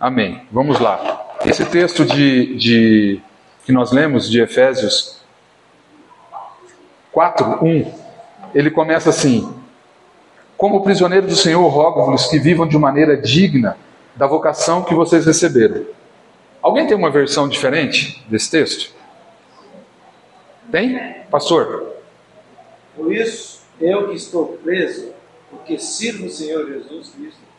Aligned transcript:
Amém. 0.00 0.40
Vamos 0.50 0.80
lá. 0.80 1.36
Esse 1.44 1.62
texto 1.66 2.06
de, 2.06 2.56
de 2.56 3.20
que 3.66 3.70
nós 3.70 3.92
lemos 3.92 4.30
de 4.30 4.40
Efésios 4.40 5.20
4, 7.12 7.62
1, 7.62 7.92
ele 8.54 8.70
começa 8.70 9.10
assim: 9.10 9.54
Como 10.56 10.82
prisioneiro 10.82 11.26
do 11.26 11.36
Senhor, 11.36 11.68
rogo-vos 11.68 12.28
que 12.28 12.38
vivam 12.38 12.66
de 12.66 12.78
maneira 12.78 13.14
digna 13.14 13.76
da 14.16 14.26
vocação 14.26 14.82
que 14.84 14.94
vocês 14.94 15.26
receberam. 15.26 15.84
Alguém 16.62 16.86
tem 16.86 16.96
uma 16.96 17.10
versão 17.10 17.46
diferente 17.46 18.24
desse 18.26 18.50
texto? 18.50 18.94
Tem? 20.72 21.24
Pastor? 21.30 21.94
Por 22.96 23.12
isso, 23.12 23.60
eu 23.78 24.08
que 24.08 24.16
estou 24.16 24.58
preso, 24.62 25.12
porque 25.50 25.78
sirvo 25.78 26.24
o 26.24 26.30
Senhor 26.30 26.66
Jesus 26.66 27.10
Cristo, 27.10 27.49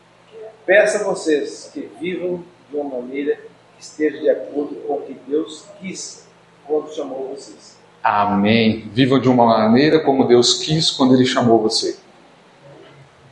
peço 0.66 0.98
a 0.98 1.04
vocês 1.04 1.70
que 1.72 1.88
vivam 2.00 2.44
de 2.70 2.76
uma 2.76 2.98
maneira 2.98 3.36
que 3.76 3.82
esteja 3.82 4.18
de 4.18 4.30
acordo 4.30 4.74
com 4.86 4.94
o 4.94 5.02
que 5.02 5.16
Deus 5.26 5.66
quis 5.80 6.26
quando 6.66 6.94
chamou 6.94 7.34
vocês. 7.34 7.78
Amém. 8.02 8.90
Vivam 8.92 9.20
de 9.20 9.28
uma 9.28 9.46
maneira 9.46 10.00
como 10.00 10.26
Deus 10.26 10.54
quis 10.54 10.90
quando 10.90 11.14
Ele 11.14 11.24
chamou 11.24 11.60
você. 11.60 11.96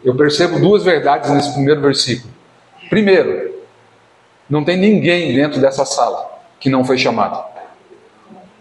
Eu 0.04 0.16
percebo 0.16 0.58
duas 0.58 0.84
verdades 0.84 1.30
nesse 1.30 1.52
primeiro 1.52 1.80
versículo. 1.80 2.32
Primeiro, 2.88 3.60
não 4.48 4.64
tem 4.64 4.76
ninguém 4.76 5.34
dentro 5.34 5.60
dessa 5.60 5.84
sala 5.84 6.40
que 6.58 6.70
não 6.70 6.84
foi 6.84 6.98
chamado. 6.98 7.44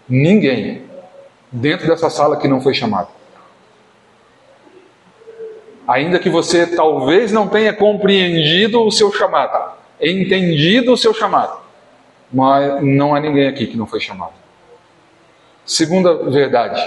Ninguém 0.08 0.82
dentro 1.50 1.86
dessa 1.86 2.10
sala 2.10 2.36
que 2.36 2.48
não 2.48 2.60
foi 2.60 2.74
chamado. 2.74 3.08
Ainda 5.90 6.20
que 6.20 6.30
você 6.30 6.68
talvez 6.68 7.32
não 7.32 7.48
tenha 7.48 7.72
compreendido 7.72 8.80
o 8.80 8.92
seu 8.92 9.12
chamado, 9.12 9.72
entendido 10.00 10.92
o 10.92 10.96
seu 10.96 11.12
chamado, 11.12 11.58
mas 12.32 12.80
não 12.80 13.12
há 13.12 13.18
ninguém 13.18 13.48
aqui 13.48 13.66
que 13.66 13.76
não 13.76 13.88
foi 13.88 13.98
chamado. 13.98 14.34
Segunda 15.66 16.30
verdade, 16.30 16.80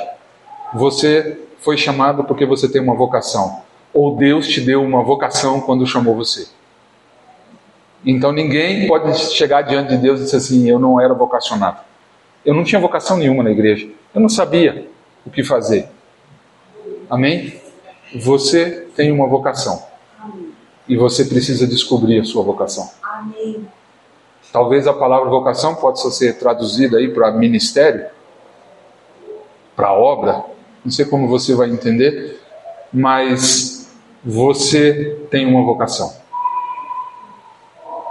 você 0.73 1.37
foi 1.59 1.75
chamado 1.75 2.23
porque 2.23 2.45
você 2.45 2.71
tem 2.71 2.81
uma 2.81 2.95
vocação, 2.95 3.61
ou 3.93 4.15
Deus 4.15 4.47
te 4.47 4.61
deu 4.61 4.81
uma 4.81 5.03
vocação 5.03 5.59
quando 5.59 5.85
chamou 5.85 6.15
você. 6.15 6.47
Então 8.05 8.31
ninguém 8.31 8.87
pode 8.87 9.17
chegar 9.33 9.63
diante 9.63 9.89
de 9.89 9.97
Deus 9.97 10.21
e 10.21 10.23
dizer 10.23 10.37
assim: 10.37 10.69
Eu 10.69 10.79
não 10.79 11.01
era 11.01 11.13
vocacionado. 11.13 11.79
Eu 12.45 12.53
não 12.53 12.63
tinha 12.63 12.79
vocação 12.79 13.17
nenhuma 13.17 13.43
na 13.43 13.51
igreja. 13.51 13.85
Eu 14.15 14.21
não 14.21 14.29
sabia 14.29 14.87
o 15.25 15.29
que 15.29 15.43
fazer. 15.43 15.89
Amém? 17.09 17.62
Você 18.15 18.87
tem 18.95 19.11
uma 19.11 19.27
vocação. 19.27 19.83
E 20.87 20.97
você 20.97 21.25
precisa 21.25 21.65
descobrir 21.65 22.19
a 22.19 22.23
sua 22.23 22.43
vocação. 22.43 22.89
Amém. 23.01 23.67
Talvez 24.51 24.87
a 24.87 24.93
palavra 24.93 25.29
vocação 25.29 25.75
possa 25.75 26.11
ser 26.11 26.37
traduzida 26.37 26.97
aí 26.97 27.09
para 27.09 27.31
ministério, 27.31 28.05
para 29.75 29.93
obra. 29.93 30.43
Não 30.83 30.91
sei 30.91 31.05
como 31.05 31.27
você 31.27 31.55
vai 31.55 31.69
entender, 31.69 32.39
mas 32.91 33.91
você 34.23 35.25
tem 35.31 35.45
uma 35.47 35.63
vocação 35.63 36.23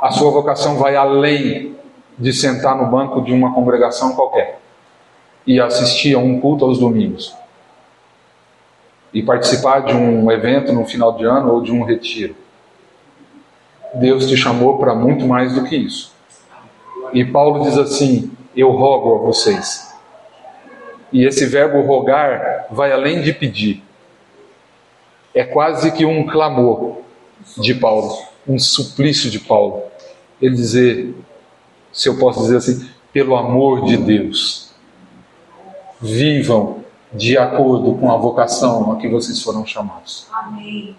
a 0.03 0.11
sua 0.11 0.33
vocação 0.33 0.79
vai 0.79 0.97
além 0.97 1.77
de 2.19 2.33
sentar 2.33 2.77
no 2.77 2.91
banco 2.91 3.23
de 3.23 3.33
uma 3.33 3.55
congregação 3.55 4.17
qualquer 4.17 4.59
e 5.47 5.61
assistir 5.61 6.17
a 6.17 6.19
um 6.19 6.41
culto 6.41 6.65
aos 6.65 6.77
domingos 6.77 7.33
e 9.13 9.23
participar 9.23 9.81
de 9.81 9.95
um 9.95 10.31
evento 10.31 10.73
no 10.73 10.85
final 10.85 11.17
de 11.17 11.25
ano 11.25 11.53
ou 11.53 11.63
de 11.63 11.73
um 11.73 11.83
retiro. 11.83 12.35
Deus 13.95 14.27
te 14.27 14.37
chamou 14.37 14.79
para 14.79 14.95
muito 14.95 15.27
mais 15.27 15.55
do 15.55 15.65
que 15.65 15.77
isso. 15.77 16.13
E 17.13 17.25
Paulo 17.25 17.65
diz 17.65 17.77
assim: 17.77 18.31
Eu 18.57 18.71
rogo 18.71 19.17
a 19.17 19.19
vocês. 19.19 19.93
E 21.13 21.25
esse 21.25 21.45
verbo 21.47 21.83
rogar 21.83 22.67
vai 22.71 22.91
além 22.91 23.21
de 23.21 23.35
pedir. 23.35 23.83
É 25.35 25.45
quase 25.45 25.93
que 25.93 26.07
um 26.07 26.27
clamor 26.27 26.99
de 27.59 27.75
Paulo, 27.75 28.17
um 28.49 28.59
suplício 28.59 29.31
de 29.31 29.39
Paulo 29.39 29.83
ele 30.43 30.57
dizer, 30.57 31.15
se 31.93 32.09
eu 32.09 32.19
posso 32.19 32.41
dizer 32.41 32.57
assim, 32.57 32.89
pelo 33.13 33.37
amor 33.37 33.85
de 33.85 33.97
Deus, 33.97 34.73
vivam 36.01 36.82
de 37.13 37.37
acordo 37.37 37.95
com 37.95 38.11
a 38.11 38.17
vocação 38.17 38.93
a 38.93 38.97
que 38.97 39.09
vocês 39.09 39.43
foram 39.43 39.67
chamados. 39.67 40.27
Amém. 40.33 40.97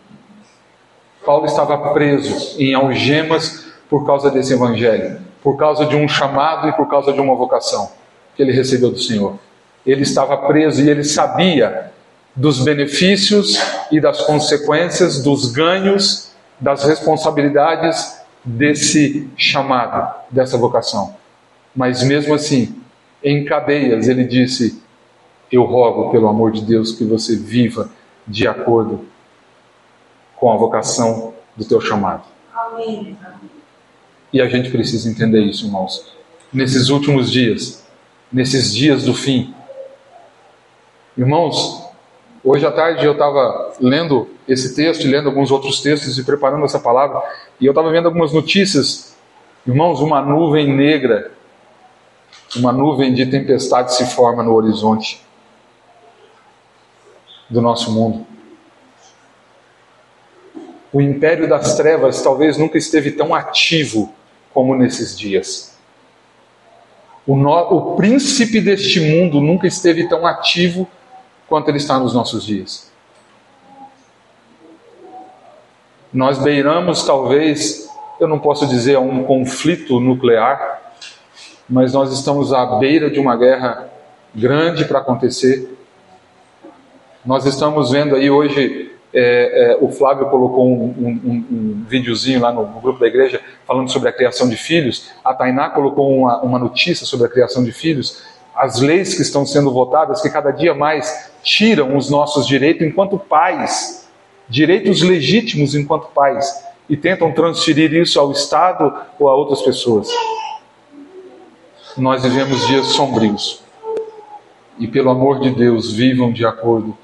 Paulo 1.26 1.46
estava 1.46 1.78
preso 1.94 2.60
em 2.62 2.74
algemas 2.74 3.66
por 3.90 4.06
causa 4.06 4.30
desse 4.30 4.54
evangelho, 4.54 5.22
por 5.42 5.58
causa 5.58 5.86
de 5.86 5.96
um 5.96 6.08
chamado 6.08 6.68
e 6.68 6.74
por 6.74 6.90
causa 6.90 7.14
de 7.14 7.20
uma 7.20 7.36
vocação 7.36 7.92
que 8.36 8.42
ele 8.42 8.52
recebeu 8.52 8.92
do 8.92 9.00
Senhor. 9.00 9.38
Ele 9.86 10.02
estava 10.02 10.38
preso 10.38 10.82
e 10.82 10.90
ele 10.90 11.04
sabia 11.04 11.92
dos 12.36 12.64
benefícios 12.64 13.58
e 13.92 14.00
das 14.00 14.22
consequências, 14.22 15.22
dos 15.22 15.52
ganhos, 15.52 16.32
das 16.60 16.84
responsabilidades 16.84 18.22
desse 18.44 19.30
chamado, 19.38 20.14
dessa 20.30 20.58
vocação. 20.58 21.16
Mas 21.76 22.04
mesmo 22.04 22.34
assim, 22.34 22.76
em 23.24 23.46
cadeias, 23.46 24.08
ele 24.08 24.26
disse: 24.26 24.82
Eu 25.54 25.66
rogo, 25.66 26.10
pelo 26.10 26.28
amor 26.28 26.52
de 26.52 26.64
Deus, 26.64 26.94
que 26.94 27.04
você 27.04 27.36
viva 27.36 27.92
de 28.28 28.48
acordo 28.48 29.06
com 30.36 30.52
a 30.52 30.58
vocação 30.58 31.32
do 31.56 31.64
teu 31.64 31.80
chamado. 31.80 32.24
Amém. 32.52 33.16
E 34.34 34.42
a 34.42 34.50
gente 34.50 34.72
precisa 34.72 35.08
entender 35.08 35.42
isso, 35.42 35.68
irmãos. 35.68 36.12
Nesses 36.52 36.90
últimos 36.90 37.32
dias, 37.32 37.86
nesses 38.32 38.74
dias 38.74 39.04
do 39.04 39.14
fim. 39.14 39.54
Irmãos, 41.16 41.88
hoje 42.44 42.66
à 42.66 42.72
tarde 42.72 43.06
eu 43.06 43.12
estava 43.12 43.76
lendo 43.80 44.28
esse 44.48 44.76
texto, 44.76 45.08
lendo 45.08 45.30
alguns 45.30 45.52
outros 45.52 45.82
textos 45.82 46.18
e 46.18 46.24
preparando 46.24 46.66
essa 46.66 46.80
palavra, 46.80 47.22
e 47.62 47.68
eu 47.68 47.74
estava 47.74 47.92
vendo 47.92 48.08
algumas 48.08 48.34
notícias, 48.34 49.16
irmãos, 49.68 50.00
uma 50.00 50.20
nuvem 50.20 50.68
negra, 50.76 51.32
uma 52.56 52.72
nuvem 52.72 53.14
de 53.14 53.28
tempestade 53.28 53.94
se 53.94 54.16
forma 54.16 54.42
no 54.42 54.52
horizonte 54.56 55.22
do 57.54 57.62
nosso 57.62 57.92
mundo. 57.92 58.26
O 60.92 61.00
império 61.00 61.48
das 61.48 61.76
trevas 61.76 62.22
talvez 62.22 62.58
nunca 62.58 62.78
esteve 62.78 63.12
tão 63.12 63.34
ativo 63.34 64.14
como 64.54 64.76
nesses 64.76 65.18
dias. 65.18 65.78
O, 67.26 67.36
no, 67.36 67.52
o 67.52 67.96
príncipe 67.96 68.60
deste 68.60 69.00
mundo 69.00 69.40
nunca 69.40 69.68
esteve 69.68 70.10
tão 70.10 70.26
ativo 70.26 70.88
quanto 71.48 71.70
ele 71.70 71.78
está 71.78 71.98
nos 71.98 72.14
nossos 72.14 72.44
dias. 72.44 72.92
Nós 76.12 76.38
beiramos, 76.38 77.04
talvez, 77.04 77.88
eu 78.20 78.28
não 78.28 78.40
posso 78.40 78.68
dizer 78.68 78.98
um 79.00 79.24
conflito 79.24 80.00
nuclear, 80.00 80.82
mas 81.68 81.94
nós 81.94 82.12
estamos 82.12 82.54
à 82.54 82.78
beira 82.78 83.10
de 83.10 83.20
uma 83.20 83.36
guerra 83.36 83.90
grande 84.36 84.86
para 84.86 85.00
acontecer. 85.00 85.83
Nós 87.26 87.46
estamos 87.46 87.92
vendo 87.92 88.16
aí 88.16 88.30
hoje, 88.30 88.92
é, 89.14 89.74
é, 89.74 89.78
o 89.80 89.90
Flávio 89.90 90.30
colocou 90.30 90.68
um, 90.68 90.86
um, 90.86 91.46
um 91.52 91.86
videozinho 91.88 92.42
lá 92.42 92.52
no, 92.52 92.68
no, 92.68 92.82
grupo 92.82 93.00
da 93.00 93.08
igreja 93.08 93.40
falando 93.66 93.90
sobre 93.90 94.10
a 94.10 94.12
criação 94.12 94.50
de 94.50 94.58
filhos. 94.58 95.10
A 95.24 95.34
Tainá 95.34 95.70
colocou 95.70 96.12
uma, 96.12 96.42
uma 96.42 96.60
notícia 96.60 97.06
sobre 97.06 97.28
a 97.28 97.30
criação 97.30 97.64
de 97.64 97.72
filhos. 97.72 98.24
As 98.54 98.82
leis 98.82 99.16
que 99.16 99.22
estão 99.22 99.46
sendo 99.46 99.72
votadas, 99.72 100.22
que 100.22 100.30
cada 100.30 100.52
dia 100.52 100.74
mais 100.74 101.32
tiram 101.42 101.96
os 101.96 102.10
nossos 102.10 102.46
direitos 102.46 102.86
enquanto 102.86 103.18
pais 103.18 104.04
direitos 104.50 105.02
legítimos 105.02 105.74
enquanto 105.74 106.08
pais 106.08 106.64
e 106.90 106.98
tentam 106.98 107.32
transferir 107.32 107.94
isso 107.94 108.20
ao 108.20 108.32
Estado 108.32 108.94
ou 109.18 109.30
a 109.30 109.36
outras 109.36 109.62
pessoas. 109.62 110.10
Nós 111.98 112.24
vivemos 112.24 112.68
dias 112.68 112.88
sombrios. 112.88 113.64
E 114.78 114.88
pelo 114.88 115.10
amor 115.10 115.40
de 115.40 115.52
Deus, 115.52 115.94
vivam 115.94 116.32
de 116.32 116.46
acordo 116.46 116.98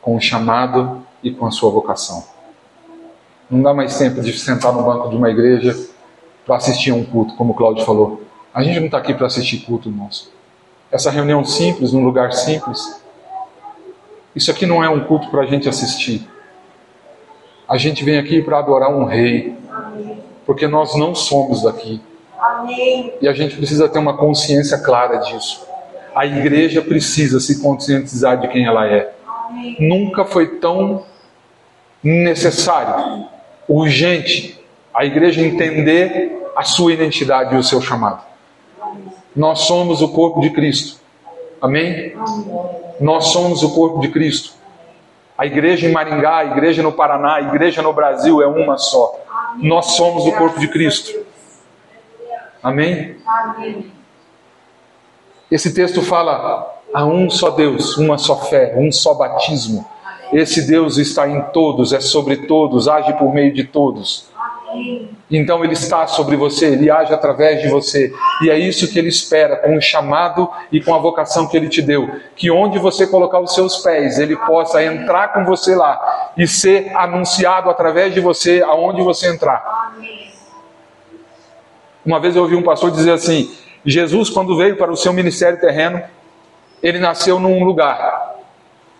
com 0.00 0.16
o 0.16 0.20
chamado 0.20 1.02
e 1.22 1.30
com 1.30 1.46
a 1.46 1.50
sua 1.50 1.70
vocação. 1.70 2.24
Não 3.50 3.62
dá 3.62 3.72
mais 3.72 3.96
tempo 3.96 4.20
de 4.20 4.38
sentar 4.38 4.72
no 4.72 4.82
banco 4.82 5.08
de 5.08 5.16
uma 5.16 5.30
igreja 5.30 5.76
para 6.44 6.56
assistir 6.56 6.90
a 6.90 6.94
um 6.94 7.04
culto, 7.04 7.34
como 7.36 7.52
o 7.52 7.54
Cláudio 7.54 7.84
falou. 7.84 8.22
A 8.52 8.62
gente 8.62 8.78
não 8.78 8.86
está 8.86 8.98
aqui 8.98 9.14
para 9.14 9.26
assistir 9.26 9.58
culto, 9.58 9.88
irmãos. 9.88 10.30
Essa 10.90 11.10
reunião 11.10 11.44
simples, 11.44 11.92
num 11.92 12.04
lugar 12.04 12.32
simples, 12.32 13.00
isso 14.34 14.50
aqui 14.50 14.66
não 14.66 14.82
é 14.82 14.88
um 14.88 15.04
culto 15.04 15.28
para 15.30 15.42
a 15.42 15.46
gente 15.46 15.68
assistir. 15.68 16.28
A 17.68 17.76
gente 17.76 18.04
vem 18.04 18.18
aqui 18.18 18.40
para 18.40 18.58
adorar 18.58 18.90
um 18.90 19.04
rei, 19.04 19.54
porque 20.46 20.66
nós 20.66 20.96
não 20.96 21.14
somos 21.14 21.62
daqui. 21.62 22.00
E 23.20 23.28
a 23.28 23.32
gente 23.32 23.56
precisa 23.56 23.88
ter 23.88 23.98
uma 23.98 24.16
consciência 24.16 24.78
clara 24.78 25.18
disso. 25.18 25.66
A 26.14 26.24
igreja 26.24 26.80
precisa 26.80 27.40
se 27.40 27.60
conscientizar 27.60 28.40
de 28.40 28.48
quem 28.48 28.64
ela 28.64 28.86
é. 28.86 29.12
Nunca 29.78 30.24
foi 30.24 30.58
tão 30.58 31.04
necessário, 32.02 33.26
urgente, 33.68 34.62
a 34.94 35.04
igreja 35.04 35.40
entender 35.40 36.50
a 36.56 36.62
sua 36.62 36.92
identidade 36.92 37.54
e 37.54 37.58
o 37.58 37.62
seu 37.62 37.80
chamado. 37.80 38.22
Nós 39.34 39.60
somos 39.60 40.02
o 40.02 40.08
corpo 40.08 40.40
de 40.40 40.50
Cristo. 40.50 41.00
Amém? 41.60 42.14
Nós 43.00 43.26
somos 43.26 43.62
o 43.62 43.74
corpo 43.74 44.00
de 44.00 44.08
Cristo. 44.08 44.54
A 45.36 45.46
igreja 45.46 45.86
em 45.86 45.92
Maringá, 45.92 46.38
a 46.38 46.44
igreja 46.44 46.82
no 46.82 46.92
Paraná, 46.92 47.36
a 47.36 47.40
igreja 47.42 47.80
no 47.80 47.92
Brasil 47.92 48.42
é 48.42 48.46
uma 48.46 48.76
só. 48.76 49.14
Nós 49.58 49.92
somos 49.92 50.26
o 50.26 50.32
corpo 50.32 50.58
de 50.58 50.66
Cristo. 50.66 51.24
Amém? 52.62 53.16
Esse 55.50 55.72
texto 55.72 56.02
fala 56.02 56.77
a 56.92 57.04
um 57.04 57.28
só 57.28 57.50
Deus, 57.50 57.96
uma 57.96 58.18
só 58.18 58.36
fé, 58.36 58.74
um 58.76 58.90
só 58.90 59.14
batismo. 59.14 59.84
Esse 60.32 60.66
Deus 60.66 60.98
está 60.98 61.28
em 61.28 61.40
todos, 61.52 61.92
é 61.92 62.00
sobre 62.00 62.46
todos, 62.46 62.88
age 62.88 63.12
por 63.14 63.32
meio 63.32 63.52
de 63.52 63.64
todos. 63.64 64.28
Então 65.30 65.64
ele 65.64 65.72
está 65.72 66.06
sobre 66.06 66.36
você, 66.36 66.66
ele 66.66 66.90
age 66.90 67.12
através 67.12 67.62
de 67.62 67.68
você. 67.68 68.12
E 68.42 68.50
é 68.50 68.58
isso 68.58 68.88
que 68.88 68.98
ele 68.98 69.08
espera 69.08 69.56
com 69.56 69.76
o 69.76 69.80
chamado 69.80 70.48
e 70.70 70.80
com 70.80 70.94
a 70.94 70.98
vocação 70.98 71.46
que 71.46 71.56
ele 71.56 71.68
te 71.68 71.80
deu. 71.80 72.10
Que 72.36 72.50
onde 72.50 72.78
você 72.78 73.06
colocar 73.06 73.40
os 73.40 73.54
seus 73.54 73.78
pés, 73.78 74.18
ele 74.18 74.36
possa 74.36 74.82
entrar 74.82 75.32
com 75.32 75.44
você 75.44 75.74
lá 75.74 76.32
e 76.36 76.46
ser 76.46 76.94
anunciado 76.94 77.70
através 77.70 78.12
de 78.12 78.20
você 78.20 78.62
aonde 78.62 79.02
você 79.02 79.28
entrar. 79.28 79.94
Uma 82.04 82.20
vez 82.20 82.36
eu 82.36 82.42
ouvi 82.42 82.54
um 82.54 82.62
pastor 82.62 82.90
dizer 82.90 83.12
assim: 83.12 83.50
Jesus, 83.84 84.30
quando 84.30 84.56
veio 84.56 84.76
para 84.76 84.90
o 84.90 84.96
seu 84.96 85.12
ministério 85.12 85.60
terreno, 85.60 86.02
ele 86.82 86.98
nasceu 86.98 87.38
num 87.38 87.64
lugar, 87.64 88.36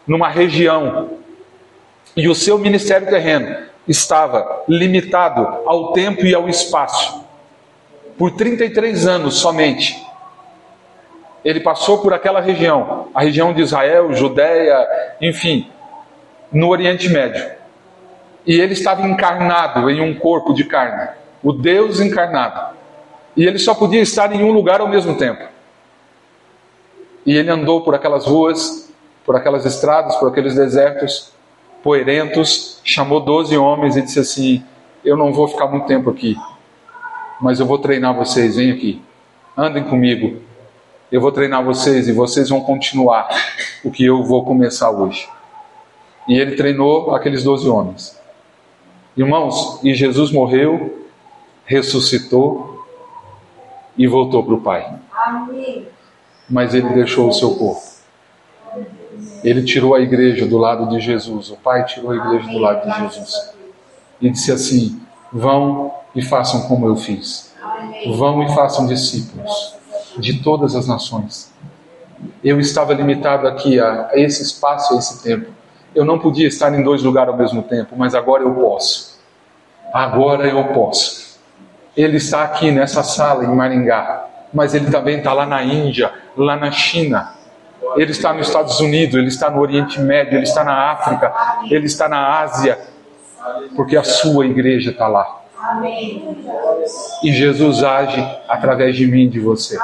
numa 0.07 0.29
região, 0.29 1.11
e 2.17 2.29
o 2.29 2.35
seu 2.35 2.59
ministério 2.59 3.07
terreno 3.07 3.57
estava 3.87 4.65
limitado 4.69 5.47
ao 5.67 5.93
tempo 5.93 6.27
e 6.27 6.35
ao 6.35 6.49
espaço. 6.49 7.25
Por 8.17 8.33
33 8.33 9.07
anos 9.07 9.35
somente. 9.37 10.05
Ele 11.45 11.61
passou 11.61 11.99
por 11.99 12.13
aquela 12.13 12.41
região, 12.41 13.09
a 13.15 13.23
região 13.23 13.55
de 13.55 13.63
Israel, 13.63 14.13
Judéia, 14.13 14.87
enfim, 15.21 15.71
no 16.53 16.69
Oriente 16.69 17.09
Médio. 17.09 17.49
E 18.45 18.61
ele 18.61 18.73
estava 18.73 19.07
encarnado 19.07 19.89
em 19.89 20.01
um 20.01 20.15
corpo 20.19 20.53
de 20.53 20.65
carne, 20.65 21.11
o 21.43 21.53
Deus 21.53 22.01
encarnado. 22.01 22.77
E 23.37 23.47
ele 23.47 23.59
só 23.59 23.75
podia 23.75 24.01
estar 24.01 24.35
em 24.35 24.43
um 24.43 24.51
lugar 24.51 24.81
ao 24.81 24.89
mesmo 24.89 25.17
tempo. 25.17 25.45
E 27.29 27.37
ele 27.37 27.51
andou 27.51 27.83
por 27.83 27.95
aquelas 27.95 28.25
ruas, 28.25 28.91
por 29.23 29.37
aquelas 29.37 29.67
estradas, 29.67 30.17
por 30.17 30.31
aqueles 30.31 30.55
desertos, 30.55 31.31
poerentos, 31.83 32.81
chamou 32.83 33.21
doze 33.21 33.55
homens 33.55 33.99
e 33.99 34.01
disse 34.01 34.19
assim: 34.19 34.65
Eu 35.05 35.15
não 35.15 35.31
vou 35.31 35.47
ficar 35.47 35.67
muito 35.67 35.87
tempo 35.87 36.09
aqui, 36.09 36.39
mas 37.39 37.61
eu 37.61 37.67
vou 37.67 37.79
treinar 37.79 38.15
vocês, 38.15 38.57
vem 38.57 38.71
aqui, 38.71 39.03
andem 39.55 39.85
comigo. 39.85 40.41
Eu 41.13 41.21
vou 41.21 41.31
treinar 41.31 41.63
vocês 41.63 42.09
e 42.09 42.13
vocês 42.13 42.49
vão 42.49 42.63
continuar 42.63 43.29
o 43.85 43.91
que 43.91 44.07
eu 44.07 44.25
vou 44.25 44.43
começar 44.43 44.91
hoje. 44.91 45.29
E 46.27 46.33
ele 46.33 46.57
treinou 46.57 47.15
aqueles 47.15 47.45
doze 47.45 47.69
homens. 47.69 48.19
Irmãos, 49.15 49.81
e 49.85 49.93
Jesus 49.93 50.33
morreu, 50.33 51.07
ressuscitou 51.67 52.87
e 53.99 54.07
voltou 54.07 54.43
para 54.43 54.55
o 54.55 54.61
Pai. 54.63 54.99
Mas 56.49 56.75
ele 56.75 56.89
deixou 56.91 57.29
o 57.29 57.33
seu 57.33 57.55
corpo. 57.55 57.83
Ele 59.45 59.63
tirou 59.63 59.95
a 59.95 60.01
igreja 60.01 60.47
do 60.47 60.59
lado 60.59 60.89
de 60.89 61.01
Jesus, 61.01 61.51
o 61.51 61.57
Pai 61.57 61.85
tirou 61.85 62.11
a 62.11 62.17
igreja 62.17 62.49
do 62.51 62.59
lado 62.59 62.91
de 62.91 62.99
Jesus. 63.01 63.55
E 64.21 64.31
disse 64.31 64.51
assim: 64.51 65.01
Vão 65.33 65.93
e 66.15 66.23
façam 66.23 66.63
como 66.63 66.87
eu 66.87 66.97
fiz. 66.97 67.55
Vão 68.17 68.43
e 68.43 68.55
façam 68.55 68.87
discípulos 68.87 69.77
de 70.19 70.43
todas 70.43 70.75
as 70.75 70.87
nações. 70.87 71.53
Eu 72.43 72.59
estava 72.59 72.93
limitado 72.93 73.47
aqui 73.47 73.79
a 73.79 74.11
esse 74.15 74.43
espaço, 74.43 74.95
a 74.95 74.99
esse 74.99 75.23
tempo. 75.23 75.51
Eu 75.95 76.05
não 76.05 76.19
podia 76.19 76.47
estar 76.49 76.73
em 76.75 76.83
dois 76.83 77.03
lugares 77.03 77.31
ao 77.33 77.39
mesmo 77.39 77.63
tempo, 77.63 77.95
mas 77.97 78.15
agora 78.15 78.43
eu 78.43 78.55
posso. 78.55 79.19
Agora 79.93 80.47
eu 80.47 80.65
posso. 80.73 81.39
Ele 81.97 82.17
está 82.17 82.43
aqui 82.43 82.71
nessa 82.71 83.03
sala 83.03 83.45
em 83.45 83.49
Maringá, 83.49 84.27
mas 84.53 84.75
ele 84.75 84.91
também 84.91 85.19
está 85.19 85.33
lá 85.33 85.47
na 85.47 85.63
Índia, 85.63 86.13
lá 86.37 86.57
na 86.57 86.71
China, 86.71 87.35
ele 87.97 88.11
está 88.11 88.33
nos 88.33 88.47
Estados 88.47 88.81
Unidos, 88.81 89.15
ele 89.15 89.29
está 89.29 89.51
no 89.51 89.61
Oriente 89.61 90.01
Médio, 90.01 90.37
ele 90.37 90.45
está 90.45 90.65
na 90.65 90.93
África, 90.93 91.33
ele 91.71 91.87
está 91.87 92.09
na 92.09 92.41
Ásia, 92.41 92.79
porque 93.77 93.97
a 93.97 94.05
sua 94.05 94.47
igreja 94.47 94.91
está 94.91 95.07
lá. 95.07 95.43
E 97.23 97.33
Jesus 97.33 97.83
age 97.83 98.21
através 98.49 98.97
de 98.97 99.07
mim 99.07 99.29
de 99.29 99.41
você. 99.41 99.79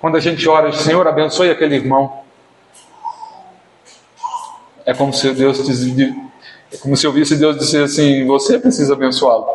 Quando 0.00 0.16
a 0.16 0.20
gente 0.20 0.48
ora, 0.48 0.72
Senhor, 0.72 1.06
abençoe 1.06 1.50
aquele 1.50 1.76
irmão. 1.76 2.20
É 4.86 4.94
como 4.94 5.12
se 5.12 5.30
Deus 5.32 5.58
é 6.72 6.76
como 6.76 6.96
se 6.96 7.06
eu 7.06 7.12
visse 7.12 7.36
Deus 7.36 7.58
dizer 7.58 7.84
assim: 7.84 8.26
você 8.26 8.58
precisa 8.58 8.94
abençoá-lo. 8.94 9.46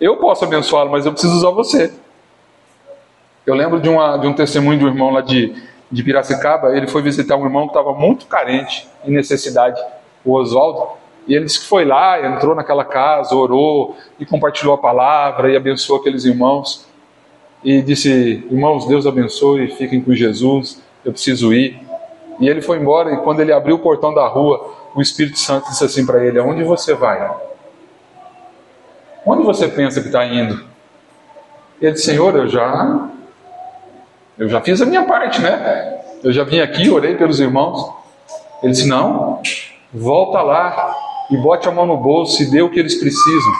Eu 0.00 0.16
posso 0.16 0.44
abençoá-lo, 0.44 0.90
mas 0.90 1.04
eu 1.04 1.12
preciso 1.12 1.36
usar 1.36 1.50
você. 1.50 1.92
Eu 3.48 3.54
lembro 3.54 3.80
de, 3.80 3.88
uma, 3.88 4.18
de 4.18 4.26
um 4.26 4.34
testemunho 4.34 4.78
de 4.78 4.84
um 4.84 4.88
irmão 4.88 5.10
lá 5.10 5.22
de, 5.22 5.54
de 5.90 6.02
Piracicaba, 6.02 6.76
ele 6.76 6.86
foi 6.86 7.00
visitar 7.00 7.34
um 7.34 7.46
irmão 7.46 7.62
que 7.62 7.70
estava 7.70 7.94
muito 7.94 8.26
carente, 8.26 8.86
em 9.02 9.10
necessidade, 9.10 9.80
o 10.22 10.34
Oswaldo, 10.34 10.86
e 11.26 11.34
ele 11.34 11.46
disse 11.46 11.60
que 11.60 11.66
foi 11.66 11.86
lá, 11.86 12.20
entrou 12.26 12.54
naquela 12.54 12.84
casa, 12.84 13.34
orou 13.34 13.96
e 14.20 14.26
compartilhou 14.26 14.74
a 14.74 14.78
palavra 14.78 15.50
e 15.50 15.56
abençoou 15.56 15.98
aqueles 15.98 16.26
irmãos. 16.26 16.86
E 17.64 17.80
disse: 17.80 18.46
Irmãos, 18.50 18.86
Deus 18.86 19.06
abençoe, 19.06 19.68
fiquem 19.68 20.02
com 20.02 20.12
Jesus, 20.12 20.82
eu 21.02 21.10
preciso 21.10 21.50
ir. 21.54 21.80
E 22.38 22.50
ele 22.50 22.60
foi 22.60 22.78
embora, 22.78 23.14
e 23.14 23.16
quando 23.22 23.40
ele 23.40 23.52
abriu 23.52 23.76
o 23.76 23.78
portão 23.78 24.12
da 24.12 24.26
rua, 24.26 24.74
o 24.94 25.00
Espírito 25.00 25.38
Santo 25.38 25.70
disse 25.70 25.84
assim 25.84 26.04
para 26.04 26.22
ele: 26.22 26.38
Aonde 26.38 26.64
você 26.64 26.92
vai? 26.92 27.34
Onde 29.24 29.42
você 29.42 29.68
pensa 29.68 30.02
que 30.02 30.08
está 30.08 30.26
indo? 30.26 30.66
Ele 31.80 31.92
disse: 31.92 32.04
Senhor, 32.04 32.36
eu 32.36 32.46
já 32.46 33.08
eu 34.38 34.48
já 34.48 34.60
fiz 34.60 34.80
a 34.80 34.86
minha 34.86 35.04
parte, 35.04 35.40
né? 35.40 36.00
Eu 36.22 36.32
já 36.32 36.44
vim 36.44 36.60
aqui, 36.60 36.88
orei 36.88 37.16
pelos 37.16 37.40
irmãos. 37.40 37.92
Ele 38.62 38.72
disse: 38.72 38.88
Não, 38.88 39.42
volta 39.92 40.40
lá 40.42 40.94
e 41.30 41.36
bote 41.36 41.68
a 41.68 41.72
mão 41.72 41.86
no 41.86 41.96
bolso 41.96 42.42
e 42.42 42.50
dê 42.50 42.62
o 42.62 42.70
que 42.70 42.78
eles 42.78 42.94
precisam. 42.94 43.52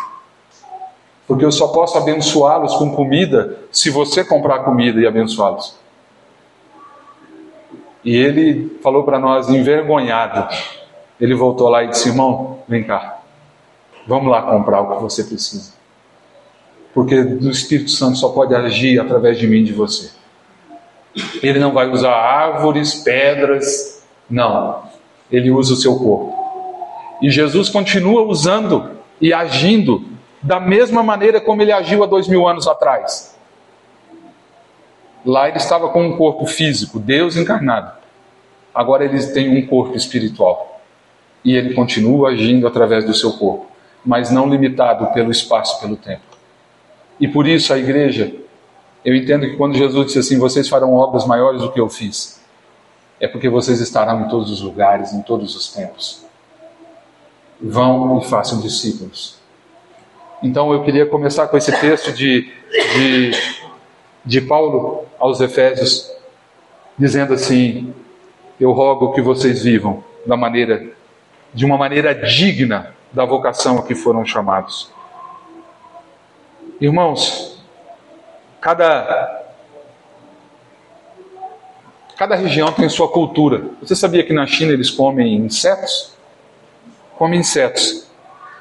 Porque 1.27 1.45
eu 1.45 1.53
só 1.53 1.69
posso 1.69 1.99
abençoá-los 1.99 2.77
com 2.77 2.93
comida 2.93 3.59
se 3.71 3.91
você 3.91 4.25
comprar 4.25 4.61
comida 4.61 5.01
e 5.01 5.07
abençoá-los. 5.07 5.77
E 8.05 8.17
ele 8.17 8.79
falou 8.83 9.03
para 9.03 9.19
nós, 9.19 9.51
envergonhado. 9.51 10.49
Ele 11.21 11.35
voltou 11.35 11.69
lá 11.69 11.83
e 11.83 11.89
disse: 11.89 12.09
Irmão, 12.09 12.61
vem 12.69 12.85
cá, 12.85 13.21
vamos 14.07 14.31
lá 14.31 14.43
comprar 14.43 14.81
o 14.81 14.97
que 14.97 15.03
você 15.03 15.25
precisa. 15.25 15.73
Porque 16.95 17.17
o 17.17 17.51
Espírito 17.51 17.91
Santo 17.91 18.17
só 18.17 18.29
pode 18.31 18.55
agir 18.55 19.01
através 19.01 19.39
de 19.39 19.47
mim 19.47 19.59
e 19.59 19.65
de 19.65 19.73
você. 19.73 20.18
Ele 21.43 21.59
não 21.59 21.73
vai 21.73 21.89
usar 21.89 22.13
árvores, 22.13 22.95
pedras, 22.95 24.07
não. 24.29 24.83
Ele 25.31 25.51
usa 25.51 25.75
o 25.75 25.77
seu 25.77 25.97
corpo. 25.97 26.37
E 27.23 27.31
Jesus 27.31 27.69
continua 27.69 28.23
usando 28.23 28.99
e 29.21 29.33
agindo 29.33 30.05
da 30.43 30.61
mesma 30.61 31.03
maneira 31.03 31.41
como 31.41 31.63
ele 31.63 31.73
agiu 31.73 32.05
há 32.05 32.07
dois 32.07 32.29
mil 32.29 32.47
anos 32.47 32.69
atrás. 32.69 33.37
Lá 35.27 35.49
ele 35.49 35.59
estava 35.59 35.89
com 35.89 36.07
um 36.07 36.17
corpo 36.17 36.47
físico, 36.47 36.99
Deus 36.99 37.37
encarnado. 37.37 37.93
Agora 38.75 39.05
ele 39.05 39.21
tem 39.27 39.59
um 39.59 39.67
corpo 39.67 39.97
espiritual. 39.97 40.81
E 41.45 41.57
ele 41.57 41.75
continua 41.75 42.31
agindo 42.31 42.67
através 42.67 43.05
do 43.05 43.15
seu 43.15 43.33
corpo, 43.33 43.67
mas 44.05 44.31
não 44.31 44.49
limitado 44.49 45.07
pelo 45.13 45.31
espaço, 45.31 45.81
pelo 45.81 45.97
tempo. 45.97 46.23
E 47.19 47.27
por 47.27 47.47
isso 47.47 47.73
a 47.73 47.79
igreja 47.79 48.33
eu 49.09 49.17
entendo 49.17 49.47
que 49.49 49.57
quando 49.57 49.75
Jesus 49.75 50.09
disse 50.09 50.19
assim: 50.19 50.39
Vocês 50.39 50.69
farão 50.69 50.93
obras 50.93 51.27
maiores 51.27 51.63
do 51.63 51.73
que 51.73 51.81
eu 51.81 51.89
fiz, 51.89 52.45
é 53.19 53.27
porque 53.27 53.49
vocês 53.49 53.81
estarão 53.81 54.27
em 54.27 54.29
todos 54.29 54.51
os 54.51 54.61
lugares, 54.61 55.15
em 55.15 55.23
todos 55.23 55.57
os 55.57 55.73
tempos. 55.73 56.27
Vão 57.59 58.19
e 58.19 58.25
façam 58.27 58.61
discípulos. 58.61 59.39
Então 60.43 60.75
eu 60.75 60.83
queria 60.85 61.07
começar 61.07 61.49
com 61.49 61.57
esse 61.57 61.73
texto 61.81 62.13
de, 62.13 62.53
de, 62.71 63.31
de 64.27 64.43
Paulo 64.43 65.07
aos 65.19 65.41
Efésios, 65.41 66.13
dizendo 66.99 67.33
assim: 67.33 67.95
Eu 68.61 68.73
rogo 68.73 69.15
que 69.15 69.23
vocês 69.23 69.63
vivam 69.63 70.05
da 70.27 70.37
maneira, 70.37 70.87
de 71.55 71.65
uma 71.65 71.79
maneira 71.79 72.15
digna 72.15 72.95
da 73.11 73.25
vocação 73.25 73.79
a 73.79 73.83
que 73.85 73.95
foram 73.95 74.23
chamados. 74.27 74.93
Irmãos, 76.79 77.48
Cada, 78.61 79.45
cada 82.17 82.35
região 82.35 82.73
tem 82.73 82.89
sua 82.89 83.09
cultura. 83.09 83.63
Você 83.81 83.95
sabia 83.95 84.25
que 84.25 84.33
na 84.33 84.47
China 84.47 84.73
eles 84.73 84.91
comem 84.91 85.37
insetos? 85.37 86.13
Comem 87.17 87.41
insetos. 87.41 88.07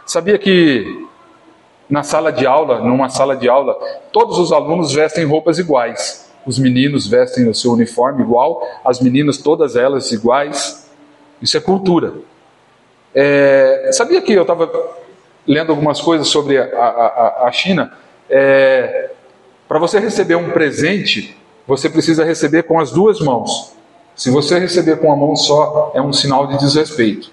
Sabia 0.06 0.38
que 0.38 1.08
na 1.90 2.04
sala 2.04 2.32
de 2.32 2.46
aula, 2.46 2.80
numa 2.80 3.10
sala 3.10 3.36
de 3.36 3.50
aula, 3.50 3.74
todos 4.12 4.38
os 4.38 4.52
alunos 4.52 4.94
vestem 4.94 5.26
roupas 5.26 5.58
iguais. 5.58 6.32
Os 6.46 6.60
meninos 6.60 7.08
vestem 7.08 7.48
o 7.50 7.54
seu 7.54 7.72
uniforme 7.72 8.22
igual, 8.24 8.62
as 8.86 9.02
meninas, 9.02 9.38
todas 9.38 9.76
elas 9.76 10.12
iguais. 10.12 10.90
Isso 11.42 11.58
é 11.58 11.60
cultura. 11.60 12.14
É, 13.14 13.90
sabia 13.94 14.22
que 14.22 14.34
eu 14.34 14.44
estava 14.44 14.72
lendo 15.46 15.72
algumas 15.72 16.00
coisas 16.00 16.28
sobre 16.28 16.58
a, 16.58 16.64
a, 16.64 17.48
a 17.48 17.52
China? 17.52 17.92
É, 18.30 19.12
Para 19.68 19.80
você 19.80 20.00
receber 20.00 20.36
um 20.36 20.52
presente, 20.52 21.36
você 21.68 21.90
precisa 21.90 22.24
receber 22.24 22.64
com 22.64 22.80
as 22.80 22.92
duas 22.92 23.20
mãos. 23.20 23.74
Se 24.16 24.32
você 24.32 24.58
receber 24.58 25.00
com 25.00 25.12
a 25.12 25.16
mão 25.16 25.36
só, 25.36 25.92
é 25.94 26.02
um 26.02 26.14
sinal 26.14 26.48
de 26.48 26.58
desrespeito. 26.58 27.32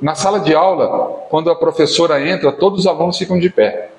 Na 0.00 0.14
sala 0.14 0.40
de 0.40 0.54
aula, 0.54 1.26
quando 1.30 1.50
a 1.50 1.56
professora 1.56 2.26
entra, 2.26 2.52
todos 2.52 2.80
os 2.80 2.86
alunos 2.86 3.18
ficam 3.18 3.38
de 3.38 3.48
pé. 3.48 3.90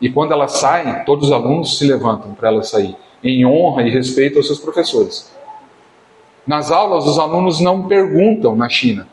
E 0.00 0.08
quando 0.08 0.32
ela 0.32 0.48
sai, 0.48 1.04
todos 1.04 1.28
os 1.28 1.32
alunos 1.32 1.78
se 1.78 1.86
levantam 1.86 2.32
para 2.34 2.48
ela 2.48 2.62
sair, 2.62 2.96
em 3.22 3.44
honra 3.44 3.82
e 3.82 3.90
respeito 3.90 4.38
aos 4.38 4.46
seus 4.46 4.58
professores. 4.58 5.32
Nas 6.46 6.70
aulas, 6.70 7.06
os 7.06 7.18
alunos 7.18 7.60
não 7.60 7.88
perguntam 7.88 8.54
na 8.54 8.68
China. 8.68 9.08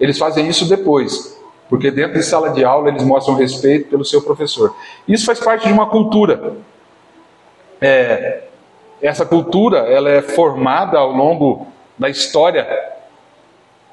Eles 0.00 0.18
fazem 0.18 0.48
isso 0.48 0.68
depois, 0.68 1.38
porque 1.68 1.90
dentro 1.90 2.14
de 2.14 2.22
sala 2.22 2.50
de 2.50 2.64
aula 2.64 2.88
eles 2.88 3.02
mostram 3.02 3.34
respeito 3.34 3.90
pelo 3.90 4.04
seu 4.04 4.22
professor. 4.22 4.74
Isso 5.06 5.26
faz 5.26 5.40
parte 5.40 5.66
de 5.66 5.72
uma 5.72 5.86
cultura. 5.86 6.56
É, 7.80 8.42
essa 9.00 9.24
cultura 9.24 9.78
ela 9.78 10.10
é 10.10 10.20
formada 10.22 10.98
ao 10.98 11.12
longo 11.12 11.68
da 11.96 12.08
história 12.08 12.66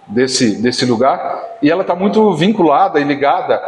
desse, 0.07 0.61
desse 0.61 0.85
lugar 0.85 1.57
e 1.61 1.69
ela 1.69 1.81
está 1.81 1.95
muito 1.95 2.33
vinculada 2.33 2.99
e 2.99 3.03
ligada 3.03 3.61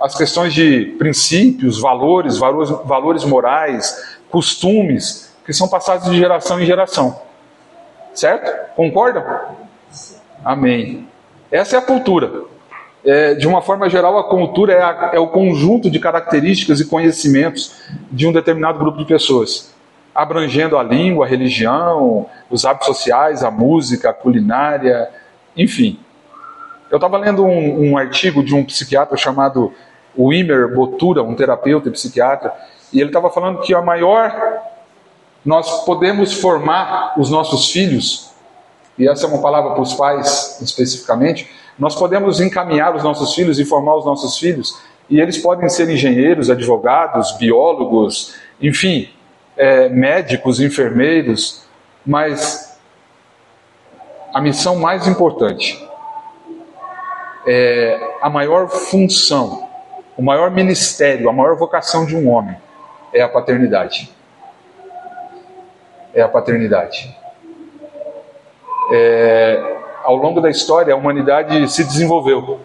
às 0.00 0.14
questões 0.16 0.52
de 0.52 0.96
princípios, 0.98 1.80
valores, 1.80 2.38
valores, 2.38 2.70
valores 2.84 3.24
morais, 3.24 4.18
costumes 4.30 5.34
que 5.44 5.52
são 5.52 5.68
passados 5.68 6.10
de 6.10 6.16
geração 6.16 6.60
em 6.60 6.66
geração. 6.66 7.20
Certo? 8.12 8.74
Concordam? 8.74 9.24
Amém. 10.44 11.08
Essa 11.50 11.76
é 11.76 11.78
a 11.78 11.82
cultura. 11.82 12.44
É, 13.04 13.34
de 13.34 13.46
uma 13.46 13.60
forma 13.60 13.88
geral, 13.90 14.18
a 14.18 14.24
cultura 14.24 14.72
é, 14.72 14.82
a, 14.82 15.10
é 15.14 15.18
o 15.18 15.28
conjunto 15.28 15.90
de 15.90 15.98
características 15.98 16.80
e 16.80 16.86
conhecimentos 16.86 17.82
de 18.10 18.26
um 18.26 18.32
determinado 18.32 18.78
grupo 18.78 18.98
de 18.98 19.04
pessoas 19.04 19.74
abrangendo 20.14 20.78
a 20.78 20.82
língua, 20.82 21.26
a 21.26 21.28
religião, 21.28 22.26
os 22.48 22.64
hábitos 22.64 22.86
sociais, 22.86 23.42
a 23.42 23.50
música, 23.50 24.10
a 24.10 24.14
culinária, 24.14 25.10
enfim. 25.56 25.98
Eu 26.90 26.96
estava 26.96 27.18
lendo 27.18 27.44
um, 27.44 27.90
um, 27.90 27.98
artigo 27.98 28.42
de 28.42 28.54
um 28.54 28.64
psiquiatra 28.64 29.16
chamado 29.16 29.72
Wimmer 30.16 30.72
Botura, 30.72 31.22
um 31.22 31.34
terapeuta 31.34 31.88
e 31.88 31.92
psiquiatra, 31.92 32.52
e 32.92 33.00
ele 33.00 33.08
estava 33.08 33.28
falando 33.28 33.60
que 33.60 33.74
a 33.74 33.82
maior. 33.82 34.62
Nós 35.44 35.84
podemos 35.84 36.32
formar 36.32 37.12
os 37.18 37.28
nossos 37.28 37.70
filhos, 37.70 38.30
e 38.96 39.06
essa 39.06 39.26
é 39.26 39.28
uma 39.28 39.42
palavra 39.42 39.72
para 39.72 39.82
os 39.82 39.92
pais 39.92 40.58
especificamente, 40.62 41.50
nós 41.78 41.94
podemos 41.94 42.40
encaminhar 42.40 42.94
os 42.94 43.02
nossos 43.02 43.34
filhos 43.34 43.58
e 43.58 43.64
formar 43.64 43.96
os 43.96 44.04
nossos 44.04 44.38
filhos, 44.38 44.80
e 45.08 45.20
eles 45.20 45.38
podem 45.38 45.68
ser 45.68 45.88
engenheiros, 45.90 46.50
advogados, 46.50 47.32
biólogos, 47.32 48.34
enfim, 48.60 49.08
é, 49.56 49.88
médicos, 49.88 50.60
enfermeiros, 50.60 51.64
mas 52.04 52.78
a 54.32 54.40
missão 54.40 54.76
mais 54.76 55.06
importante, 55.06 55.86
é, 57.46 58.00
a 58.22 58.30
maior 58.30 58.68
função, 58.68 59.68
o 60.16 60.22
maior 60.22 60.50
ministério, 60.50 61.28
a 61.28 61.32
maior 61.32 61.56
vocação 61.56 62.06
de 62.06 62.16
um 62.16 62.28
homem 62.28 62.56
é 63.12 63.22
a 63.22 63.28
paternidade. 63.28 64.12
É 66.12 66.22
a 66.22 66.28
paternidade. 66.28 67.16
É, 68.92 69.76
ao 70.04 70.16
longo 70.16 70.40
da 70.40 70.50
história, 70.50 70.92
a 70.92 70.96
humanidade 70.96 71.68
se 71.70 71.82
desenvolveu. 71.82 72.60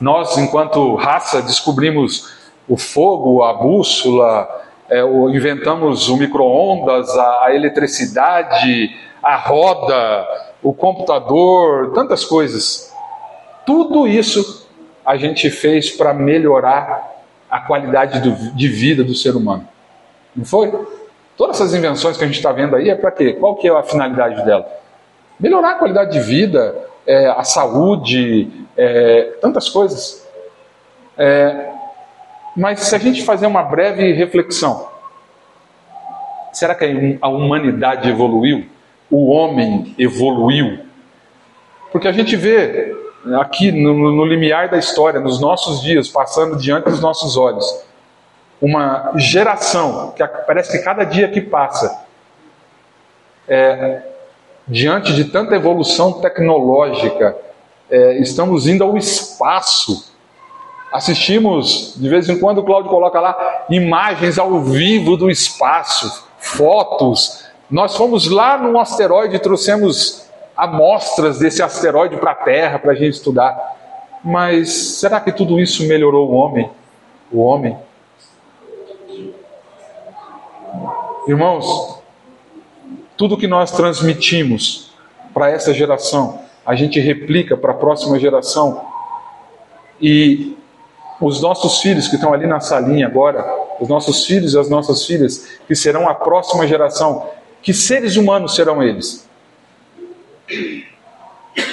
Nós, 0.00 0.36
enquanto 0.36 0.96
raça, 0.96 1.40
descobrimos 1.40 2.34
o 2.68 2.76
fogo, 2.76 3.44
a 3.44 3.54
bússola, 3.54 4.62
é, 4.90 5.02
o, 5.04 5.30
inventamos 5.30 6.08
o 6.08 6.16
micro-ondas, 6.16 7.08
a, 7.16 7.44
a 7.44 7.54
eletricidade, 7.54 8.96
a 9.22 9.36
roda, 9.36 10.26
o 10.62 10.74
computador, 10.74 11.92
tantas 11.92 12.24
coisas. 12.24 12.92
Tudo 13.64 14.08
isso 14.08 14.68
a 15.06 15.16
gente 15.16 15.48
fez 15.50 15.90
para 15.90 16.12
melhorar 16.12 17.12
a 17.48 17.60
qualidade 17.60 18.20
do, 18.20 18.32
de 18.54 18.68
vida 18.68 19.04
do 19.04 19.14
ser 19.14 19.36
humano. 19.36 19.68
Não 20.34 20.44
foi? 20.44 20.72
Todas 21.36 21.60
essas 21.60 21.74
invenções 21.74 22.16
que 22.16 22.24
a 22.24 22.26
gente 22.26 22.36
está 22.36 22.50
vendo 22.50 22.74
aí 22.74 22.90
é 22.90 22.94
para 22.94 23.10
quê? 23.12 23.34
Qual 23.34 23.54
que 23.56 23.68
é 23.68 23.70
a 23.70 23.82
finalidade 23.82 24.44
dela? 24.44 24.81
Melhorar 25.42 25.72
a 25.72 25.74
qualidade 25.74 26.12
de 26.12 26.20
vida, 26.20 26.72
é, 27.04 27.26
a 27.26 27.42
saúde, 27.42 28.48
é, 28.76 29.32
tantas 29.40 29.68
coisas. 29.68 30.24
É, 31.18 31.68
mas 32.56 32.78
se 32.78 32.94
a 32.94 32.98
gente 32.98 33.24
fazer 33.24 33.48
uma 33.48 33.64
breve 33.64 34.12
reflexão, 34.12 34.88
será 36.52 36.76
que 36.76 37.18
a 37.20 37.28
humanidade 37.28 38.08
evoluiu? 38.08 38.68
O 39.10 39.32
homem 39.32 39.92
evoluiu? 39.98 40.78
Porque 41.90 42.06
a 42.06 42.12
gente 42.12 42.36
vê 42.36 42.94
aqui 43.40 43.72
no, 43.72 44.12
no 44.12 44.24
limiar 44.24 44.68
da 44.68 44.78
história, 44.78 45.18
nos 45.18 45.40
nossos 45.40 45.82
dias, 45.82 46.08
passando 46.08 46.56
diante 46.56 46.84
dos 46.84 47.00
nossos 47.00 47.36
olhos, 47.36 47.84
uma 48.60 49.10
geração 49.16 50.12
que 50.12 50.24
parece 50.46 50.70
que 50.70 50.84
cada 50.84 51.02
dia 51.02 51.26
que 51.26 51.40
passa, 51.40 52.06
é, 53.48 54.11
diante 54.66 55.14
de 55.14 55.24
tanta 55.24 55.54
evolução 55.54 56.14
tecnológica, 56.20 57.36
é, 57.90 58.18
estamos 58.18 58.66
indo 58.66 58.82
ao 58.82 58.96
espaço 58.96 60.12
Assistimos, 60.92 61.94
de 61.96 62.06
vez 62.06 62.28
em 62.28 62.38
quando 62.38 62.58
o 62.58 62.62
Cláudio 62.62 62.90
coloca 62.90 63.18
lá 63.18 63.64
imagens 63.70 64.38
ao 64.38 64.60
vivo 64.60 65.16
do 65.16 65.30
espaço, 65.30 66.28
fotos. 66.38 67.46
Nós 67.70 67.96
fomos 67.96 68.30
lá 68.30 68.58
num 68.58 68.78
asteroide 68.78 69.36
e 69.36 69.38
trouxemos 69.38 70.28
amostras 70.54 71.38
desse 71.38 71.62
asteroide 71.62 72.18
para 72.18 72.32
a 72.32 72.34
Terra 72.34 72.78
para 72.78 72.92
a 72.92 72.94
gente 72.94 73.14
estudar. 73.14 73.58
Mas 74.22 74.70
será 74.70 75.18
que 75.18 75.32
tudo 75.32 75.58
isso 75.58 75.88
melhorou 75.88 76.30
o 76.30 76.34
homem? 76.34 76.70
O 77.32 77.40
homem? 77.40 77.74
Irmãos, 81.26 81.91
tudo 83.22 83.36
que 83.36 83.46
nós 83.46 83.70
transmitimos 83.70 84.90
para 85.32 85.48
essa 85.48 85.72
geração, 85.72 86.40
a 86.66 86.74
gente 86.74 86.98
replica 86.98 87.56
para 87.56 87.70
a 87.70 87.74
próxima 87.76 88.18
geração. 88.18 88.84
E 90.00 90.56
os 91.20 91.40
nossos 91.40 91.80
filhos 91.80 92.08
que 92.08 92.16
estão 92.16 92.34
ali 92.34 92.48
na 92.48 92.58
salinha 92.58 93.06
agora, 93.06 93.46
os 93.78 93.88
nossos 93.88 94.26
filhos 94.26 94.54
e 94.54 94.58
as 94.58 94.68
nossas 94.68 95.06
filhas, 95.06 95.46
que 95.68 95.76
serão 95.76 96.08
a 96.08 96.16
próxima 96.16 96.66
geração, 96.66 97.30
que 97.62 97.72
seres 97.72 98.16
humanos 98.16 98.56
serão 98.56 98.82
eles? 98.82 99.24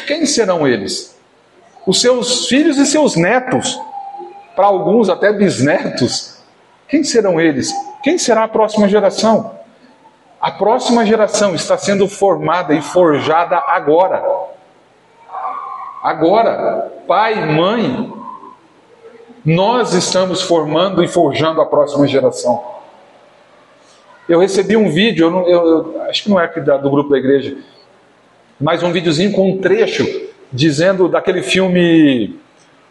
Quem 0.05 0.27
serão 0.27 0.67
eles? 0.67 1.17
Os 1.83 1.99
seus 1.99 2.47
filhos 2.47 2.77
e 2.77 2.85
seus 2.85 3.15
netos, 3.15 3.75
para 4.55 4.67
alguns 4.67 5.09
até 5.09 5.33
bisnetos. 5.33 6.43
Quem 6.87 7.03
serão 7.03 7.41
eles? 7.41 7.73
Quem 8.03 8.19
será 8.19 8.43
a 8.43 8.47
próxima 8.47 8.87
geração? 8.87 9.58
A 10.39 10.51
próxima 10.51 11.05
geração 11.05 11.53
está 11.53 11.77
sendo 11.77 12.07
formada 12.07 12.73
e 12.73 12.81
forjada 12.81 13.57
agora. 13.67 14.23
Agora, 16.01 16.91
pai, 17.05 17.45
mãe, 17.53 18.13
nós 19.45 19.93
estamos 19.93 20.41
formando 20.41 21.03
e 21.03 21.07
forjando 21.07 21.61
a 21.61 21.65
próxima 21.65 22.07
geração. 22.07 22.63
Eu 24.29 24.39
recebi 24.39 24.77
um 24.77 24.89
vídeo, 24.89 25.27
eu, 25.27 25.49
eu, 25.49 25.67
eu 25.67 26.01
acho 26.03 26.23
que 26.23 26.29
não 26.29 26.39
é 26.39 26.47
da, 26.47 26.77
do 26.77 26.89
grupo 26.89 27.09
da 27.09 27.17
igreja, 27.17 27.57
mas 28.61 28.81
um 28.81 28.91
videozinho 28.91 29.33
com 29.33 29.51
um 29.51 29.57
trecho 29.57 30.05
dizendo 30.53 31.09
daquele 31.09 31.41
filme 31.41 32.39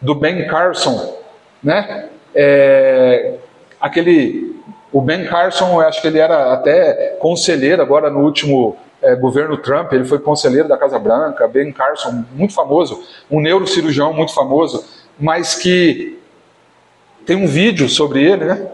do 0.01 0.13
Ben 0.13 0.47
Carson, 0.47 1.17
né? 1.63 2.09
É, 2.35 3.35
aquele, 3.81 4.48
o 4.91 5.01
Ben 5.01 5.25
Carson, 5.25 5.81
eu 5.81 5.87
acho 5.87 6.01
que 6.01 6.07
ele 6.07 6.19
era 6.19 6.53
até 6.53 7.15
conselheiro 7.19 7.81
agora 7.81 8.09
no 8.09 8.19
último 8.19 8.75
é, 9.01 9.15
governo 9.15 9.57
Trump, 9.57 9.93
ele 9.93 10.05
foi 10.05 10.19
conselheiro 10.19 10.67
da 10.67 10.77
Casa 10.77 10.97
Branca, 10.97 11.47
Ben 11.47 11.71
Carson, 11.71 12.25
muito 12.33 12.53
famoso, 12.53 13.01
um 13.29 13.39
neurocirurgião 13.39 14.13
muito 14.13 14.33
famoso, 14.33 14.83
mas 15.19 15.55
que 15.55 16.17
tem 17.25 17.35
um 17.35 17.47
vídeo 17.47 17.87
sobre 17.87 18.23
ele, 18.23 18.45
né? 18.45 18.67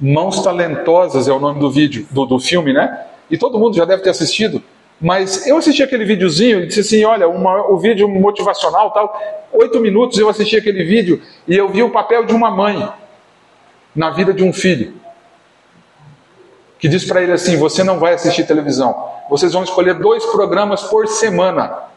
Mãos 0.00 0.42
Talentosas 0.42 1.28
é 1.28 1.32
o 1.32 1.38
nome 1.38 1.60
do 1.60 1.70
vídeo, 1.70 2.06
do, 2.10 2.24
do 2.24 2.38
filme, 2.38 2.72
né? 2.72 3.06
E 3.30 3.36
todo 3.36 3.58
mundo 3.58 3.76
já 3.76 3.84
deve 3.84 4.02
ter 4.02 4.10
assistido. 4.10 4.62
Mas 4.98 5.46
eu 5.46 5.56
assisti 5.56 5.82
aquele 5.82 6.04
videozinho 6.04 6.62
e 6.62 6.66
disse 6.66 6.80
assim: 6.80 7.04
olha, 7.04 7.28
uma, 7.28 7.70
o 7.70 7.78
vídeo 7.78 8.08
motivacional 8.08 8.90
tal, 8.90 9.18
oito 9.52 9.78
minutos 9.80 10.18
eu 10.18 10.28
assisti 10.28 10.56
aquele 10.56 10.84
vídeo 10.84 11.20
e 11.46 11.56
eu 11.56 11.68
vi 11.68 11.82
o 11.82 11.90
papel 11.90 12.24
de 12.24 12.34
uma 12.34 12.50
mãe. 12.50 12.88
na 13.94 14.10
vida 14.10 14.32
de 14.32 14.42
um 14.42 14.52
filho. 14.52 14.99
Que 16.80 16.88
diz 16.88 17.04
para 17.04 17.22
ele 17.22 17.32
assim: 17.32 17.56
Você 17.58 17.84
não 17.84 17.98
vai 17.98 18.14
assistir 18.14 18.46
televisão, 18.46 19.10
vocês 19.28 19.52
vão 19.52 19.62
escolher 19.62 19.94
dois 19.94 20.24
programas 20.26 20.82
por 20.82 21.06
semana. 21.06 21.90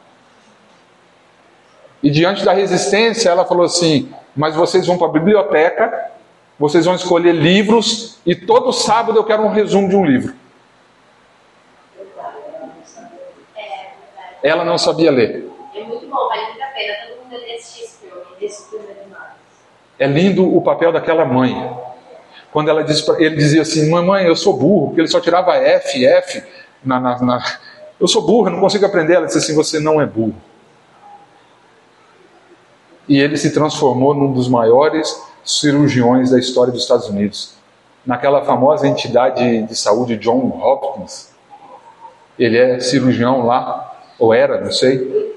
E 2.02 2.10
diante 2.10 2.44
da 2.44 2.54
resistência, 2.54 3.30
ela 3.30 3.46
falou 3.46 3.66
assim: 3.66 4.14
Mas 4.36 4.56
vocês 4.56 4.86
vão 4.86 4.98
para 4.98 5.08
a 5.08 5.12
biblioteca, 5.12 6.12
vocês 6.60 6.86
vão 6.86 6.96
escolher 6.96 7.34
livros, 7.34 8.20
e 8.26 8.36
todo 8.36 8.72
sábado 8.72 9.18
eu 9.18 9.24
quero 9.24 9.44
um 9.44 9.50
resumo 9.50 9.88
de 9.88 9.96
um 9.96 10.06
livro. 10.06 10.36
Ela 14.44 14.66
não 14.66 14.78
sabia 14.78 15.10
ler. 15.10 15.50
É 15.74 15.84
muito 15.84 16.06
bom, 16.06 16.28
vale 16.28 16.48
muito 16.48 16.62
a 16.62 16.68
pena. 16.68 16.94
Todo 17.08 17.24
mundo 17.24 17.36
assistir 17.56 17.84
esse 17.86 17.98
filme, 18.00 18.22
esse 18.42 18.70
filme 18.70 18.86
é 20.00 20.08
lindo 20.08 20.56
o 20.56 20.62
papel 20.62 20.92
daquela 20.92 21.24
mãe. 21.24 21.56
Quando 22.54 22.70
ela 22.70 22.84
diz, 22.84 23.06
ele 23.18 23.36
dizia 23.36 23.64
assim: 23.64 23.90
Mamãe, 23.90 24.28
eu 24.28 24.36
sou 24.36 24.56
burro, 24.56 24.88
porque 24.88 25.02
ele 25.02 25.08
só 25.08 25.20
tirava 25.20 25.56
F, 25.56 26.06
F. 26.06 26.44
Na, 26.86 27.00
na, 27.00 27.20
na... 27.20 27.44
Eu 28.00 28.08
sou 28.08 28.22
burro, 28.22 28.48
eu 28.48 28.52
não 28.52 28.60
consigo 28.60 28.86
aprender. 28.86 29.16
Ela 29.16 29.26
disse 29.26 29.40
assim: 29.40 29.56
Você 29.56 29.80
não 29.80 30.00
é 30.00 30.06
burro. 30.06 30.36
E 33.10 33.20
ele 33.20 33.38
se 33.38 33.52
transformou 33.52 34.14
num 34.14 34.32
dos 34.32 34.48
maiores 34.48 35.20
cirurgiões 35.44 36.30
da 36.30 36.38
história 36.38 36.72
dos 36.72 36.84
Estados 36.84 37.10
Unidos. 37.10 37.56
Naquela 38.06 38.46
famosa 38.46 38.88
entidade 38.88 39.64
de 39.64 39.76
saúde 39.76 40.16
John 40.16 40.48
Hopkins. 40.62 41.34
Ele 42.38 42.58
é 42.58 42.80
cirurgião 42.80 43.46
lá, 43.46 44.00
ou 44.20 44.32
era, 44.32 44.62
não 44.62 44.72
sei. 44.72 45.34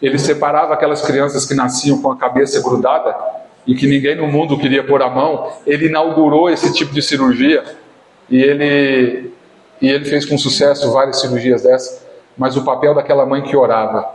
Ele 0.00 0.18
separava 0.18 0.72
aquelas 0.72 1.02
crianças 1.02 1.44
que 1.46 1.54
nasciam 1.54 2.00
com 2.00 2.12
a 2.12 2.16
cabeça 2.16 2.60
grudada 2.62 3.43
e 3.66 3.74
que 3.74 3.86
ninguém 3.86 4.16
no 4.16 4.26
mundo 4.26 4.58
queria 4.58 4.84
pôr 4.84 5.02
a 5.02 5.08
mão. 5.08 5.52
Ele 5.66 5.86
inaugurou 5.86 6.50
esse 6.50 6.72
tipo 6.72 6.92
de 6.92 7.02
cirurgia 7.02 7.64
e 8.28 8.42
ele, 8.42 9.32
e 9.80 9.88
ele 9.88 10.04
fez 10.04 10.24
com 10.24 10.36
sucesso 10.36 10.92
várias 10.92 11.20
cirurgias 11.20 11.62
dessas. 11.62 12.04
Mas 12.36 12.56
o 12.56 12.64
papel 12.64 12.94
daquela 12.94 13.24
mãe 13.24 13.42
que 13.42 13.56
orava 13.56 14.08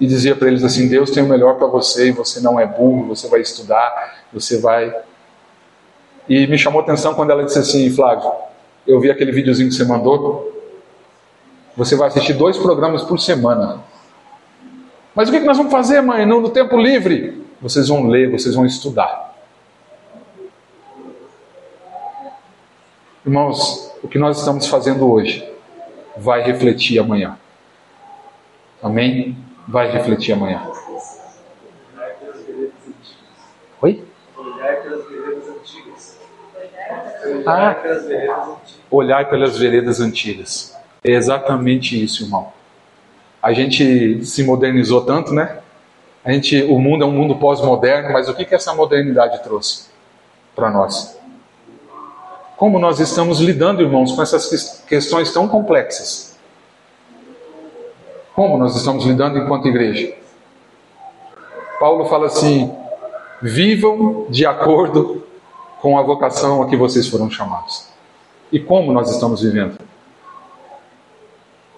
e 0.00 0.06
dizia 0.06 0.34
para 0.34 0.48
eles 0.48 0.64
assim: 0.64 0.88
Deus 0.88 1.10
tem 1.10 1.22
o 1.22 1.28
melhor 1.28 1.56
para 1.56 1.66
você 1.66 2.08
e 2.08 2.12
você 2.12 2.40
não 2.40 2.58
é 2.58 2.66
burro, 2.66 3.08
você 3.08 3.28
vai 3.28 3.40
estudar, 3.40 4.24
você 4.32 4.58
vai. 4.58 4.94
E 6.28 6.46
me 6.46 6.56
chamou 6.56 6.80
a 6.80 6.84
atenção 6.84 7.14
quando 7.14 7.30
ela 7.30 7.44
disse 7.44 7.58
assim: 7.58 7.90
Flávio, 7.90 8.30
eu 8.86 9.00
vi 9.00 9.10
aquele 9.10 9.32
videozinho 9.32 9.68
que 9.68 9.74
você 9.74 9.84
mandou. 9.84 10.50
Você 11.76 11.96
vai 11.96 12.08
assistir 12.08 12.34
dois 12.34 12.58
programas 12.58 13.02
por 13.02 13.18
semana. 13.18 13.80
Mas 15.14 15.28
o 15.28 15.32
que 15.32 15.40
nós 15.40 15.56
vamos 15.56 15.72
fazer, 15.72 16.00
mãe, 16.00 16.26
no, 16.26 16.50
tempo 16.50 16.76
livre? 16.76 17.41
Vocês 17.62 17.88
vão 17.88 18.08
ler, 18.08 18.30
vocês 18.30 18.54
vão 18.54 18.66
estudar. 18.66 19.32
Irmãos, 23.24 23.94
o 24.02 24.08
que 24.08 24.18
nós 24.18 24.38
estamos 24.38 24.66
fazendo 24.66 25.08
hoje 25.08 25.48
vai 26.16 26.42
refletir 26.42 26.98
amanhã. 26.98 27.38
Amém? 28.82 29.36
Vai 29.68 29.92
refletir 29.92 30.32
amanhã. 30.32 30.68
Oi? 33.80 34.04
Olhar 34.36 34.82
pelas 34.82 35.08
veredas 35.08 35.48
antigas. 35.48 36.18
Ah, 37.46 38.56
olhar 38.90 39.30
pelas 39.30 39.56
veredas 39.56 40.00
antigas. 40.00 40.76
É 41.04 41.12
exatamente 41.12 42.02
isso, 42.02 42.24
irmão 42.24 42.52
a 43.42 43.52
gente 43.52 44.24
se 44.24 44.44
modernizou 44.44 45.04
tanto, 45.04 45.34
né? 45.34 45.58
A 46.24 46.30
gente, 46.30 46.62
o 46.62 46.78
mundo 46.78 47.02
é 47.02 47.06
um 47.06 47.10
mundo 47.10 47.36
pós-moderno, 47.36 48.12
mas 48.12 48.28
o 48.28 48.34
que, 48.34 48.44
que 48.44 48.54
essa 48.54 48.72
modernidade 48.74 49.42
trouxe 49.42 49.86
para 50.54 50.70
nós? 50.70 51.18
Como 52.56 52.78
nós 52.78 53.00
estamos 53.00 53.40
lidando, 53.40 53.82
irmãos, 53.82 54.12
com 54.12 54.22
essas 54.22 54.84
questões 54.86 55.32
tão 55.32 55.48
complexas? 55.48 56.38
Como 58.36 58.56
nós 58.56 58.76
estamos 58.76 59.04
lidando 59.04 59.36
enquanto 59.36 59.66
igreja? 59.66 60.14
Paulo 61.80 62.04
fala 62.06 62.26
assim: 62.26 62.72
vivam 63.42 64.26
de 64.30 64.46
acordo 64.46 65.26
com 65.80 65.98
a 65.98 66.02
vocação 66.02 66.62
a 66.62 66.68
que 66.68 66.76
vocês 66.76 67.08
foram 67.08 67.28
chamados. 67.28 67.88
E 68.52 68.60
como 68.60 68.92
nós 68.92 69.10
estamos 69.10 69.42
vivendo? 69.42 69.76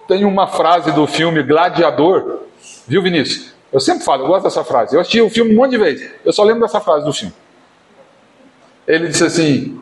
Tem 0.07 0.23
uma 0.23 0.45
frase 0.45 0.91
do 0.91 1.07
filme 1.07 1.41
Gladiador, 1.41 2.41
viu, 2.87 3.01
Vinícius? 3.01 3.54
Eu 3.75 3.81
sempre 3.81 4.05
falo, 4.05 4.23
eu 4.23 4.27
gosto 4.27 4.45
dessa 4.45 4.63
frase. 4.63 4.95
Eu 4.95 5.01
assisti 5.01 5.19
o 5.19 5.29
filme 5.29 5.51
um 5.51 5.57
monte 5.57 5.71
de 5.71 5.77
vezes, 5.77 6.09
eu 6.23 6.31
só 6.31 6.45
lembro 6.45 6.61
dessa 6.61 6.79
frase 6.79 7.03
do 7.03 7.11
filme. 7.11 7.33
Ele 8.87 9.09
disse 9.09 9.25
assim: 9.25 9.81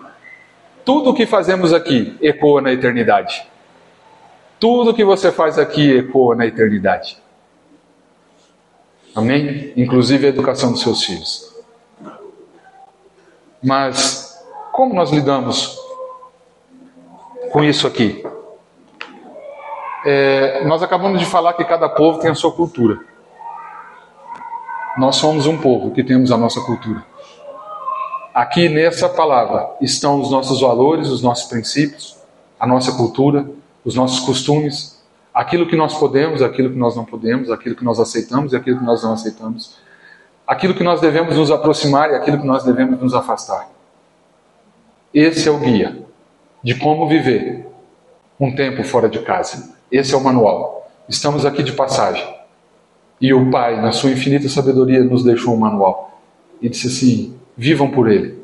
Tudo 0.83 1.11
o 1.11 1.13
que 1.13 1.27
fazemos 1.27 1.71
aqui 1.71 2.17
ecoa 2.19 2.59
na 2.59 2.73
eternidade. 2.73 3.47
Tudo 4.59 4.95
que 4.95 5.05
você 5.05 5.31
faz 5.31 5.59
aqui 5.59 5.95
ecoa 5.95 6.33
na 6.33 6.47
eternidade. 6.47 7.21
Amém? 9.13 9.71
Inclusive 9.77 10.25
a 10.25 10.29
educação 10.29 10.71
dos 10.71 10.81
seus 10.81 11.03
filhos. 11.03 11.55
Mas 13.61 14.43
como 14.71 14.95
nós 14.95 15.11
lidamos 15.11 15.77
com 17.51 17.63
isso 17.63 17.85
aqui? 17.85 18.25
É, 20.03 20.65
nós 20.65 20.81
acabamos 20.81 21.19
de 21.19 21.27
falar 21.27 21.53
que 21.53 21.63
cada 21.63 21.87
povo 21.87 22.17
tem 22.17 22.31
a 22.31 22.35
sua 22.35 22.51
cultura. 22.51 23.12
Nós 24.97 25.15
somos 25.15 25.47
um 25.47 25.57
povo 25.57 25.91
que 25.91 26.03
temos 26.03 26.31
a 26.31 26.37
nossa 26.37 26.61
cultura. 26.61 27.03
Aqui 28.33 28.69
nessa 28.69 29.09
palavra 29.09 29.75
estão 29.81 30.19
os 30.21 30.29
nossos 30.29 30.61
valores, 30.61 31.09
os 31.09 31.21
nossos 31.21 31.49
princípios, 31.49 32.17
a 32.59 32.67
nossa 32.67 32.91
cultura, 32.91 33.49
os 33.83 33.95
nossos 33.95 34.19
costumes, 34.19 35.03
aquilo 35.33 35.67
que 35.67 35.75
nós 35.75 35.97
podemos, 35.97 36.41
aquilo 36.41 36.69
que 36.69 36.77
nós 36.77 36.95
não 36.95 37.05
podemos, 37.05 37.49
aquilo 37.49 37.75
que 37.75 37.83
nós 37.83 37.99
aceitamos 37.99 38.53
e 38.53 38.55
aquilo 38.55 38.79
que 38.79 38.85
nós 38.85 39.03
não 39.03 39.13
aceitamos, 39.13 39.77
aquilo 40.45 40.75
que 40.75 40.83
nós 40.83 41.01
devemos 41.01 41.37
nos 41.37 41.49
aproximar 41.49 42.11
e 42.11 42.15
aquilo 42.15 42.39
que 42.39 42.45
nós 42.45 42.63
devemos 42.63 42.99
nos 42.99 43.15
afastar. 43.15 43.69
Esse 45.13 45.47
é 45.47 45.51
o 45.51 45.57
guia 45.57 46.05
de 46.63 46.75
como 46.75 47.07
viver 47.07 47.67
um 48.39 48.55
tempo 48.55 48.83
fora 48.83 49.09
de 49.09 49.19
casa. 49.19 49.75
Esse 49.91 50.13
é 50.13 50.17
o 50.17 50.23
manual. 50.23 50.91
Estamos 51.09 51.45
aqui 51.45 51.63
de 51.63 51.73
passagem. 51.73 52.42
E 53.23 53.33
o 53.33 53.49
Pai, 53.49 53.79
na 53.79 53.93
sua 53.93 54.11
infinita 54.11 54.49
sabedoria, 54.49 55.01
nos 55.01 55.23
deixou 55.23 55.53
um 55.53 55.57
manual. 55.57 56.19
E 56.61 56.67
disse 56.67 56.87
assim: 56.87 57.39
vivam 57.55 57.89
por 57.89 58.11
ele. 58.11 58.43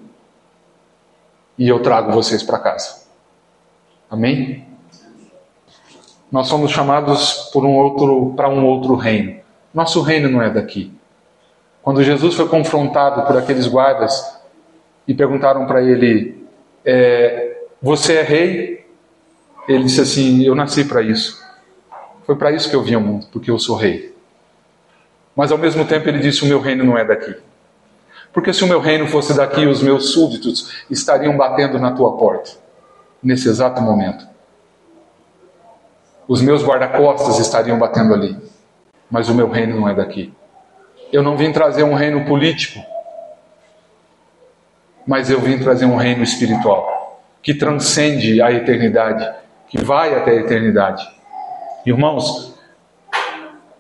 E 1.58 1.68
eu 1.68 1.82
trago 1.82 2.14
vocês 2.14 2.42
para 2.42 2.58
casa. 2.60 3.02
Amém? 4.10 4.66
Nós 6.32 6.48
somos 6.48 6.72
chamados 6.72 7.50
por 7.52 7.66
um 7.66 7.76
outro 7.76 8.34
para 8.38 8.48
um 8.48 8.66
outro 8.66 8.96
reino. 8.96 9.42
Nosso 9.74 10.02
reino 10.02 10.30
não 10.30 10.42
é 10.42 10.50
daqui. 10.50 10.94
Quando 11.82 12.02
Jesus 12.02 12.36
foi 12.36 12.48
confrontado 12.48 13.28
por 13.28 13.36
aqueles 13.36 13.68
guardas 13.68 14.40
e 15.06 15.14
perguntaram 15.14 15.68
para 15.68 15.84
ele: 15.84 16.48
é, 16.86 17.66
Você 17.82 18.14
é 18.14 18.22
rei? 18.22 18.88
Ele 19.68 19.84
disse 19.84 20.00
assim: 20.00 20.46
Eu 20.46 20.56
nasci 20.56 20.86
para 20.86 21.02
isso. 21.02 21.38
Foi 22.26 22.38
para 22.38 22.54
isso 22.54 22.70
que 22.70 22.76
eu 22.78 22.82
vim 22.82 22.94
ao 22.94 23.02
mundo, 23.02 23.28
porque 23.30 23.52
eu 23.52 23.60
sou 23.60 23.76
rei. 23.76 24.18
Mas 25.36 25.52
ao 25.52 25.58
mesmo 25.58 25.86
tempo 25.86 26.08
ele 26.08 26.20
disse: 26.20 26.44
O 26.44 26.48
meu 26.48 26.60
reino 26.60 26.84
não 26.84 26.98
é 26.98 27.06
daqui. 27.06 27.36
Porque 28.32 28.54
se 28.54 28.64
o 28.64 28.68
meu 28.68 28.80
reino 28.80 29.08
fosse 29.08 29.36
daqui, 29.36 29.66
os 29.66 29.82
meus 29.82 30.12
súditos 30.12 30.84
estariam 30.90 31.36
batendo 31.36 31.80
na 31.80 31.92
tua 31.92 32.16
porta, 32.18 32.52
nesse 33.24 33.50
exato 33.50 33.82
momento. 33.82 34.28
Os 36.28 36.42
meus 36.42 36.64
guarda-costas 36.64 37.40
estariam 37.40 37.80
batendo 37.80 38.14
ali. 38.14 38.38
Mas 39.10 39.30
o 39.30 39.34
meu 39.34 39.50
reino 39.50 39.80
não 39.80 39.90
é 39.90 39.96
daqui. 39.96 40.32
Eu 41.12 41.24
não 41.24 41.36
vim 41.36 41.52
trazer 41.52 41.82
um 41.82 41.96
reino 41.96 42.24
político, 42.26 42.80
mas 45.08 45.32
eu 45.32 45.40
vim 45.40 45.58
trazer 45.58 45.86
um 45.86 45.96
reino 45.96 46.22
espiritual 46.22 47.20
que 47.42 47.56
transcende 47.56 48.40
a 48.44 48.52
eternidade 48.52 49.28
que 49.68 49.84
vai 49.84 50.14
até 50.16 50.32
a 50.32 50.36
eternidade. 50.36 51.04
Irmãos, 51.86 52.49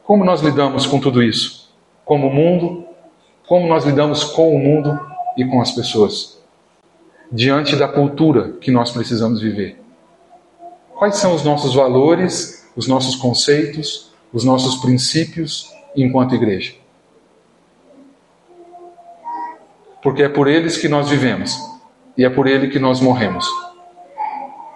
como 0.10 0.26
nós 0.26 0.42
lidamos 0.42 0.88
com 0.88 1.00
tudo 1.00 1.22
isso? 1.22 1.70
Como 2.04 2.32
mundo, 2.32 2.84
como 3.48 3.68
nós 3.68 3.86
lidamos 3.86 4.24
com 4.24 4.56
o 4.56 4.58
mundo 4.58 5.00
e 5.38 5.46
com 5.46 5.62
as 5.62 5.72
pessoas? 5.72 6.42
Diante 7.32 7.76
da 7.76 7.88
cultura 7.88 8.54
que 8.54 8.72
nós 8.72 8.90
precisamos 8.90 9.40
viver. 9.40 9.80
Quais 10.96 11.18
são 11.18 11.36
os 11.36 11.44
nossos 11.44 11.76
valores, 11.76 12.68
os 12.76 12.88
nossos 12.88 13.18
conceitos, 13.18 14.12
os 14.34 14.44
nossos 14.44 14.78
princípios 14.78 15.72
enquanto 15.96 16.34
igreja? 16.34 16.74
Porque 20.02 20.24
é 20.24 20.30
por 20.30 20.48
eles 20.48 20.76
que 20.76 20.88
nós 20.88 21.08
vivemos 21.08 21.56
e 22.18 22.26
é 22.26 22.32
por 22.32 22.48
ele 22.48 22.70
que 22.70 22.80
nós 22.80 23.00
morremos. 23.00 23.46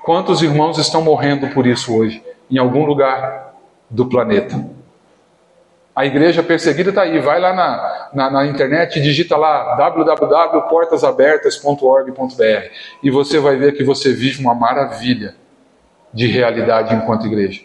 Quantos 0.06 0.44
irmãos 0.44 0.78
estão 0.78 1.02
morrendo 1.02 1.48
por 1.56 1.66
isso 1.66 1.92
hoje, 1.92 2.24
em 2.52 2.60
algum 2.60 2.86
lugar 2.86 3.56
do 3.90 4.06
planeta? 4.06 4.83
A 5.96 6.06
igreja 6.06 6.42
perseguida 6.42 6.90
está 6.90 7.04
aí. 7.04 7.20
Vai 7.20 7.40
lá 7.40 7.54
na, 7.54 8.10
na, 8.14 8.32
na 8.32 8.48
internet 8.48 8.98
e 8.98 9.02
digita 9.02 9.38
lá 9.38 9.76
www.portasabertas.org.br 9.76 12.74
e 13.04 13.12
você 13.12 13.40
vai 13.40 13.58
ver 13.58 13.74
que 13.74 13.84
você 13.84 14.12
vive 14.12 14.42
uma 14.42 14.56
maravilha 14.56 15.36
de 16.12 16.26
realidade 16.28 16.96
enquanto 16.96 17.28
igreja. 17.28 17.62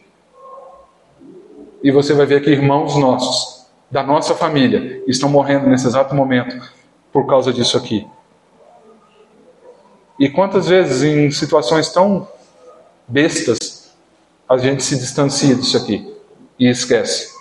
E 1.82 1.90
você 1.90 2.12
vai 2.12 2.26
ver 2.26 2.42
que 2.42 2.50
irmãos 2.50 2.94
nossos, 2.96 3.66
da 3.90 4.02
nossa 4.02 4.34
família, 4.34 5.02
estão 5.06 5.30
morrendo 5.30 5.66
nesse 5.68 5.86
exato 5.86 6.14
momento 6.14 6.60
por 7.12 7.26
causa 7.26 7.50
disso 7.52 7.76
aqui. 7.78 8.06
E 10.18 10.28
quantas 10.28 10.68
vezes, 10.68 11.02
em 11.02 11.30
situações 11.30 11.90
tão 11.90 12.28
bestas, 13.06 13.96
a 14.48 14.58
gente 14.58 14.82
se 14.82 14.98
distancia 14.98 15.54
disso 15.54 15.76
aqui 15.76 16.12
e 16.58 16.68
esquece. 16.68 17.37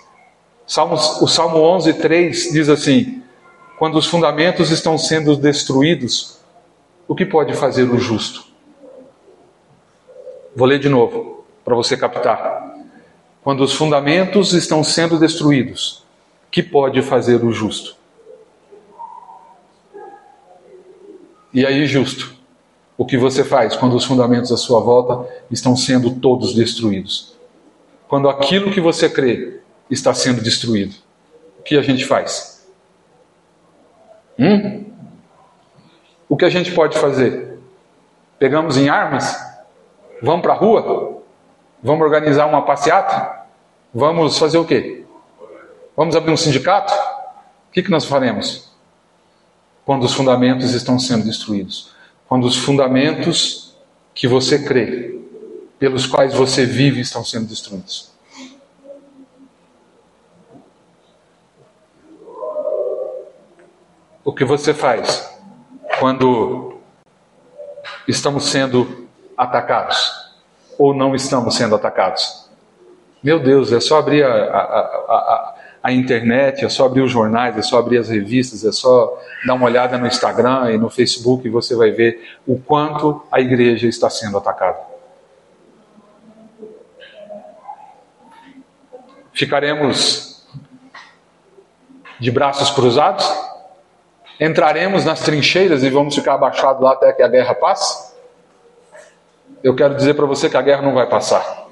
Salmos, 0.68 1.22
o 1.22 1.26
Salmo 1.26 1.60
11, 1.60 1.94
3 1.94 2.52
diz 2.52 2.68
assim: 2.68 3.22
Quando 3.78 3.96
os 3.96 4.06
fundamentos 4.06 4.70
estão 4.70 4.98
sendo 4.98 5.34
destruídos, 5.34 6.40
o 7.08 7.14
que 7.14 7.24
pode 7.24 7.54
fazer 7.54 7.84
o 7.84 7.98
justo? 7.98 8.44
Vou 10.54 10.68
ler 10.68 10.78
de 10.78 10.90
novo, 10.90 11.46
para 11.64 11.74
você 11.74 11.96
captar. 11.96 12.76
Quando 13.42 13.62
os 13.62 13.72
fundamentos 13.72 14.52
estão 14.52 14.84
sendo 14.84 15.18
destruídos, 15.18 16.04
que 16.50 16.62
pode 16.62 17.00
fazer 17.00 17.42
o 17.42 17.50
justo? 17.50 17.96
E 21.54 21.64
aí, 21.64 21.86
justo, 21.86 22.34
o 22.94 23.06
que 23.06 23.16
você 23.16 23.42
faz 23.42 23.74
quando 23.74 23.96
os 23.96 24.04
fundamentos 24.04 24.52
à 24.52 24.56
sua 24.58 24.80
volta 24.80 25.26
estão 25.50 25.74
sendo 25.74 26.16
todos 26.16 26.54
destruídos? 26.54 27.34
Quando 28.06 28.28
aquilo 28.28 28.70
que 28.70 28.82
você 28.82 29.08
crê 29.08 29.60
está 29.90 30.12
sendo 30.14 30.42
destruído. 30.42 30.94
O 31.58 31.62
que 31.62 31.76
a 31.76 31.82
gente 31.82 32.04
faz? 32.04 32.66
Hum? 34.38 34.84
O 36.28 36.36
que 36.36 36.44
a 36.44 36.50
gente 36.50 36.72
pode 36.72 36.98
fazer? 36.98 37.58
Pegamos 38.38 38.76
em 38.76 38.88
armas? 38.88 39.36
Vamos 40.22 40.42
para 40.42 40.52
a 40.52 40.56
rua? 40.56 41.22
Vamos 41.82 42.04
organizar 42.04 42.46
uma 42.46 42.62
passeata? 42.62 43.46
Vamos 43.94 44.38
fazer 44.38 44.58
o 44.58 44.64
quê? 44.64 45.04
Vamos 45.96 46.14
abrir 46.14 46.32
um 46.32 46.36
sindicato? 46.36 46.92
O 46.92 47.72
que, 47.72 47.82
que 47.82 47.90
nós 47.90 48.04
faremos? 48.04 48.72
Quando 49.84 50.04
os 50.04 50.12
fundamentos 50.12 50.74
estão 50.74 50.98
sendo 50.98 51.24
destruídos. 51.24 51.92
Quando 52.28 52.44
os 52.46 52.56
fundamentos 52.56 53.76
que 54.14 54.28
você 54.28 54.64
crê, 54.64 55.18
pelos 55.78 56.06
quais 56.06 56.34
você 56.34 56.66
vive, 56.66 57.00
estão 57.00 57.24
sendo 57.24 57.46
destruídos. 57.46 58.07
O 64.28 64.32
que 64.34 64.44
você 64.44 64.74
faz 64.74 65.26
quando 65.98 66.76
estamos 68.06 68.44
sendo 68.44 69.08
atacados 69.34 70.12
ou 70.78 70.92
não 70.92 71.14
estamos 71.14 71.54
sendo 71.54 71.74
atacados? 71.74 72.46
Meu 73.22 73.40
Deus, 73.40 73.72
é 73.72 73.80
só 73.80 73.98
abrir 73.98 74.22
a, 74.22 74.28
a, 74.28 74.60
a, 74.60 75.54
a, 75.84 75.92
internet, 75.92 76.62
é 76.62 76.68
só 76.68 76.84
abrir 76.84 77.00
os 77.00 77.10
jornais, 77.10 77.56
é 77.56 77.62
só 77.62 77.78
abrir 77.78 77.96
as 77.96 78.10
revistas, 78.10 78.66
é 78.66 78.70
só 78.70 79.18
dar 79.46 79.54
uma 79.54 79.64
olhada 79.64 79.96
no 79.96 80.06
Instagram 80.06 80.72
e 80.72 80.76
no 80.76 80.90
Facebook 80.90 81.48
e 81.48 81.50
você 81.50 81.74
vai 81.74 81.90
ver 81.90 82.38
o 82.46 82.58
quanto 82.58 83.26
a 83.32 83.40
igreja 83.40 83.88
está 83.88 84.10
sendo 84.10 84.36
atacada. 84.36 84.78
Ficaremos 89.32 90.46
de 92.20 92.30
braços 92.30 92.68
cruzados? 92.68 93.47
Entraremos 94.40 95.04
nas 95.04 95.20
trincheiras 95.20 95.82
e 95.82 95.90
vamos 95.90 96.14
ficar 96.14 96.34
abaixados 96.34 96.82
lá 96.82 96.92
até 96.92 97.12
que 97.12 97.22
a 97.22 97.28
guerra 97.28 97.54
passe? 97.54 98.14
Eu 99.62 99.74
quero 99.74 99.94
dizer 99.94 100.14
para 100.14 100.26
você 100.26 100.48
que 100.48 100.56
a 100.56 100.62
guerra 100.62 100.82
não 100.82 100.94
vai 100.94 101.06
passar. 101.06 101.66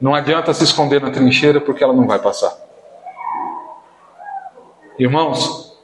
Não 0.00 0.14
adianta 0.14 0.52
se 0.52 0.64
esconder 0.64 1.00
na 1.00 1.10
trincheira 1.10 1.60
porque 1.60 1.84
ela 1.84 1.92
não 1.92 2.06
vai 2.06 2.18
passar. 2.18 2.52
Irmãos, 4.98 5.78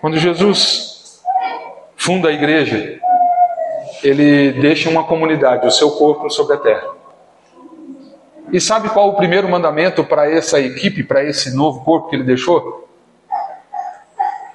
quando 0.00 0.16
Jesus 0.16 1.20
funda 1.96 2.28
a 2.28 2.32
igreja, 2.32 3.00
ele 4.02 4.52
deixa 4.52 4.88
uma 4.88 5.04
comunidade, 5.04 5.66
o 5.66 5.70
seu 5.70 5.90
corpo 5.92 6.30
sobre 6.30 6.54
a 6.54 6.58
terra. 6.58 6.88
E 8.52 8.60
sabe 8.60 8.88
qual 8.90 9.08
o 9.08 9.16
primeiro 9.16 9.48
mandamento 9.48 10.04
para 10.04 10.30
essa 10.30 10.60
equipe, 10.60 11.02
para 11.02 11.24
esse 11.24 11.54
novo 11.54 11.84
corpo 11.84 12.08
que 12.08 12.16
ele 12.16 12.24
deixou? 12.24 12.87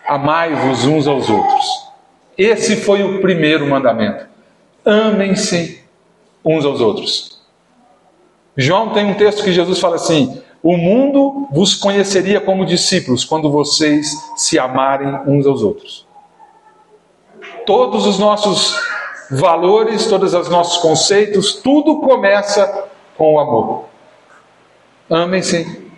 Amai-vos 0.08 0.86
uns 0.86 1.08
aos 1.08 1.30
outros. 1.30 1.66
Esse 2.38 2.78
foi 2.78 3.04
o 3.04 3.22
primeiro 3.22 3.68
mandamento. 3.68 4.26
Amem-se 4.86 5.82
uns 6.44 6.66
aos 6.66 6.82
outros. 6.82 7.42
João 8.56 8.90
tem 8.90 9.06
um 9.06 9.16
texto 9.16 9.44
que 9.44 9.52
Jesus 9.52 9.80
fala 9.80 9.96
assim: 9.96 10.42
O 10.62 10.78
mundo 10.78 11.48
vos 11.52 11.76
conheceria 11.76 12.42
como 12.42 12.66
discípulos 12.66 13.24
quando 13.24 13.52
vocês 13.52 14.12
se 14.36 14.60
amarem 14.60 15.08
uns 15.28 15.46
aos 15.46 15.64
outros. 15.64 16.06
Todos 17.66 18.06
os 18.06 18.20
nossos 18.20 18.76
valores, 19.32 20.06
todos 20.08 20.34
os 20.34 20.50
nossos 20.50 20.78
conceitos, 20.82 21.56
tudo 21.56 22.00
começa 22.02 22.88
com 23.18 23.36
o 23.36 23.40
amor. 23.40 23.86
Amem-se 25.10 25.92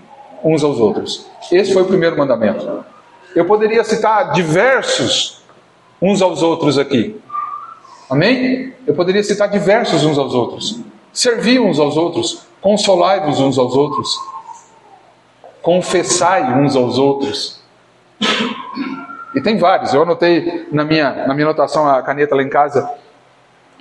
uns 0.44 0.63
aos 0.63 0.80
outros. 0.80 1.28
Esse 1.52 1.74
foi 1.74 1.82
o 1.82 1.88
primeiro 1.88 2.18
mandamento. 2.18 2.86
Eu 3.36 3.45
poderia 3.45 3.84
citar 3.84 4.32
diversos 4.32 5.43
uns 6.02 6.21
aos 6.21 6.41
outros 6.41 6.78
aqui. 6.78 7.19
Amém? 8.10 8.74
Eu 8.88 8.95
poderia 8.95 9.21
citar 9.24 9.50
diversos 9.50 10.06
uns 10.06 10.17
aos 10.17 10.34
outros. 10.34 10.80
Servir 11.12 11.60
uns 11.60 11.78
aos 11.78 11.98
outros, 11.98 12.45
consolai-vos 12.62 13.39
uns 13.39 13.58
aos 13.58 13.76
outros, 13.76 14.17
confessai 15.62 16.43
uns 16.60 16.76
aos 16.76 16.98
outros. 16.98 17.62
E 19.34 19.41
tem 19.41 19.58
vários. 19.58 19.93
Eu 19.93 20.04
anotei 20.04 20.67
na 20.71 20.86
minha, 20.86 21.28
na 21.28 21.34
minha 21.34 21.48
anotação, 21.48 21.88
a 21.88 22.02
caneta 22.02 22.36
lá 22.36 22.43
em 22.43 22.50
casa, 22.50 22.89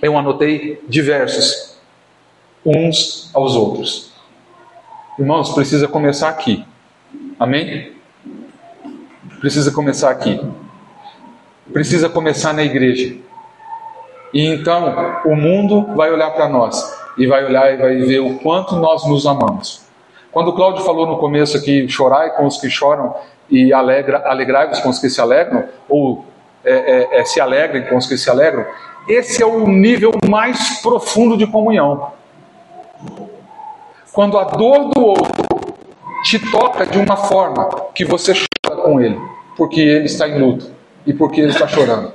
eu 0.03 0.19
anotei 0.19 0.83
diversos 0.89 1.79
uns 2.65 3.31
aos 3.33 3.55
outros. 3.55 4.13
Irmãos, 5.19 5.53
precisa 5.55 5.87
começar 5.87 6.29
aqui. 6.29 6.65
Amém? 7.39 7.94
Precisa 9.41 9.71
começar 9.71 10.11
aqui. 10.11 10.41
Precisa 11.73 12.09
começar 12.09 12.53
na 12.53 12.63
igreja. 12.63 13.17
E 14.33 14.47
então 14.47 14.95
o 15.25 15.37
mundo 15.37 15.95
vai 15.95 16.13
olhar 16.13 16.31
para 16.31 16.49
nós 16.49 16.77
e 17.17 17.27
vai 17.27 17.45
olhar 17.45 17.73
e 17.73 17.77
vai 17.77 17.97
ver 17.99 18.21
o 18.21 18.39
quanto 18.39 18.75
nós 18.77 19.07
nos 19.07 19.27
amamos. 19.27 19.83
Quando 20.33 20.49
o 20.49 20.53
Cláudio 20.53 20.85
falou 20.85 21.07
no 21.07 21.19
começo 21.19 21.57
aqui, 21.57 21.89
chorai 21.89 22.31
com 22.31 22.45
os 22.45 22.61
que 22.61 22.69
choram 22.69 23.15
e 23.49 23.73
alegra, 23.73 24.23
alegrai-vos 24.27 24.81
com 24.81 24.89
os 24.89 24.99
que 24.99 25.09
se 25.09 25.21
alegram, 25.21 25.65
ou 25.89 26.25
é, 26.65 26.73
é, 26.73 27.21
é, 27.21 27.25
se 27.25 27.41
alegrem 27.41 27.87
com 27.87 27.97
os 27.97 28.07
que 28.07 28.17
se 28.17 28.29
alegram, 28.29 28.67
esse 29.07 29.43
é 29.43 29.47
o 29.47 29.69
nível 29.69 30.11
mais 30.29 30.81
profundo 30.81 31.37
de 31.37 31.47
comunhão. 31.47 32.13
Quando 34.13 34.39
a 34.39 34.45
dor 34.45 34.91
do 34.91 35.07
outro 35.07 35.44
te 36.25 36.39
toca 36.51 36.87
de 36.87 36.99
uma 36.99 37.17
forma 37.17 37.69
que 37.95 38.05
você 38.05 38.33
chora 38.33 38.81
com 38.81 39.01
ele 39.01 39.21
porque 39.57 39.81
ele 39.81 40.07
está 40.07 40.27
em 40.27 40.39
luto 40.39 40.73
e 41.07 41.13
porque 41.13 41.41
ele 41.41 41.51
está 41.51 41.69
chorando. 41.69 42.13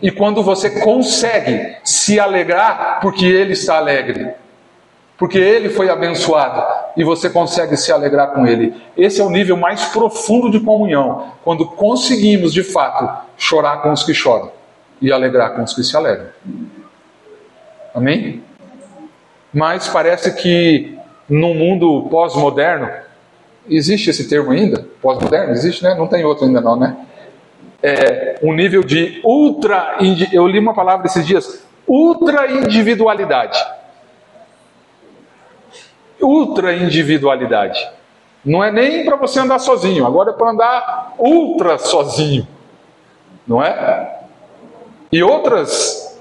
E 0.00 0.10
quando 0.10 0.42
você 0.42 0.68
consegue 0.80 1.76
se 1.82 2.20
alegrar 2.20 3.00
porque 3.00 3.24
ele 3.24 3.54
está 3.54 3.78
alegre, 3.78 4.30
porque 5.16 5.38
ele 5.38 5.70
foi 5.70 5.88
abençoado 5.88 6.62
e 6.96 7.02
você 7.02 7.30
consegue 7.30 7.76
se 7.76 7.90
alegrar 7.90 8.32
com 8.32 8.46
ele. 8.46 8.74
Esse 8.96 9.20
é 9.20 9.24
o 9.24 9.30
nível 9.30 9.56
mais 9.56 9.84
profundo 9.86 10.50
de 10.50 10.60
comunhão, 10.60 11.32
quando 11.42 11.66
conseguimos 11.66 12.52
de 12.52 12.62
fato 12.62 13.26
chorar 13.38 13.80
com 13.82 13.90
os 13.90 14.04
que 14.04 14.12
choram 14.12 14.50
e 15.00 15.10
alegrar 15.10 15.54
com 15.54 15.62
os 15.62 15.72
que 15.72 15.82
se 15.82 15.96
alegram. 15.96 16.28
Amém? 17.94 18.42
Mas 19.52 19.88
parece 19.88 20.34
que 20.34 20.98
no 21.28 21.54
mundo 21.54 22.08
pós-moderno 22.10 22.88
Existe 23.68 24.10
esse 24.10 24.28
termo 24.28 24.50
ainda? 24.50 24.84
Pós-moderno? 25.00 25.52
Existe, 25.52 25.82
né? 25.82 25.94
Não 25.94 26.06
tem 26.06 26.24
outro 26.24 26.46
ainda 26.46 26.60
não, 26.60 26.76
né? 26.76 26.96
É, 27.82 28.38
um 28.42 28.52
nível 28.52 28.82
de 28.82 29.20
ultra... 29.24 29.98
Eu 30.32 30.46
li 30.46 30.58
uma 30.58 30.74
palavra 30.74 31.06
esses 31.06 31.26
dias. 31.26 31.64
Ultra 31.86 32.50
individualidade. 32.50 33.58
Ultra 36.20 36.74
individualidade. 36.74 37.88
Não 38.44 38.62
é 38.62 38.72
nem 38.72 39.04
para 39.04 39.16
você 39.16 39.38
andar 39.38 39.60
sozinho, 39.60 40.04
agora 40.04 40.30
é 40.30 40.32
para 40.32 40.50
andar 40.50 41.14
ultra 41.18 41.78
sozinho. 41.78 42.46
Não 43.46 43.62
é? 43.62 44.20
E 45.12 45.22
outras, 45.22 46.20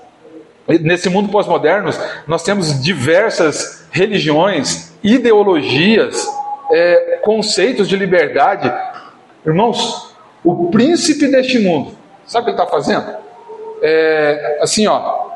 nesse 0.68 1.10
mundo 1.10 1.30
pós-moderno, 1.30 1.90
nós 2.28 2.44
temos 2.44 2.82
diversas 2.84 3.88
religiões, 3.92 4.91
ideologias, 5.04 6.28
é, 6.72 7.20
conceitos 7.24 7.88
de 7.88 7.96
liberdade. 7.96 8.72
Irmãos, 9.46 10.16
o 10.44 10.70
príncipe 10.70 11.28
deste 11.28 11.60
mundo, 11.60 11.92
sabe 12.26 12.44
o 12.44 12.46
que 12.46 12.52
ele 12.52 12.62
está 12.62 12.72
fazendo? 12.72 13.16
É, 13.82 14.60
assim, 14.62 14.88
ó. 14.88 15.30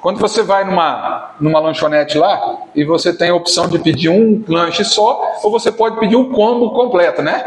Quando 0.00 0.18
você 0.20 0.42
vai 0.42 0.64
numa, 0.64 1.34
numa 1.40 1.58
lanchonete 1.60 2.18
lá 2.18 2.58
e 2.74 2.84
você 2.84 3.12
tem 3.12 3.30
a 3.30 3.34
opção 3.34 3.68
de 3.68 3.78
pedir 3.78 4.10
um 4.10 4.44
lanche 4.46 4.84
só, 4.84 5.38
ou 5.42 5.50
você 5.50 5.72
pode 5.72 5.98
pedir 5.98 6.14
um 6.14 6.30
combo 6.30 6.70
completo, 6.72 7.22
né? 7.22 7.42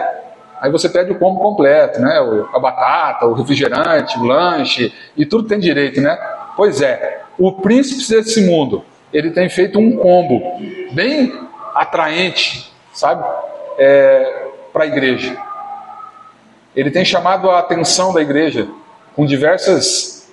Aí 0.60 0.72
você 0.72 0.90
pede 0.90 1.12
o 1.12 1.20
combo 1.20 1.40
completo, 1.40 2.02
né? 2.02 2.18
A 2.52 2.58
batata, 2.58 3.28
o 3.28 3.34
refrigerante, 3.34 4.18
o 4.18 4.24
lanche, 4.24 4.92
e 5.16 5.24
tudo 5.24 5.48
tem 5.48 5.60
direito, 5.60 6.02
né? 6.02 6.18
Pois 6.56 6.82
é, 6.82 7.22
o 7.38 7.52
príncipe 7.52 8.10
desse 8.10 8.42
mundo, 8.42 8.84
ele 9.14 9.30
tem 9.30 9.48
feito 9.50 9.78
um 9.78 9.96
combo 9.96 10.42
bem 10.92 11.48
atraente, 11.76 12.72
sabe? 12.94 13.24
É, 13.78 14.48
para 14.74 14.84
a 14.84 14.88
igreja. 14.88 15.38
Ele 16.76 16.92
tem 16.92 17.04
chamado 17.04 17.50
a 17.50 17.60
atenção 17.60 18.14
da 18.14 18.22
igreja 18.22 18.68
com 19.16 19.26
diversas, 19.26 20.30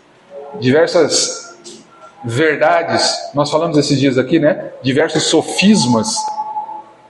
diversas 0.60 1.58
verdades. 2.24 3.30
Nós 3.34 3.50
falamos 3.50 3.76
esses 3.76 3.98
dias 3.98 4.18
aqui, 4.18 4.38
né? 4.38 4.72
Diversos 4.82 5.24
sofismas 5.24 6.16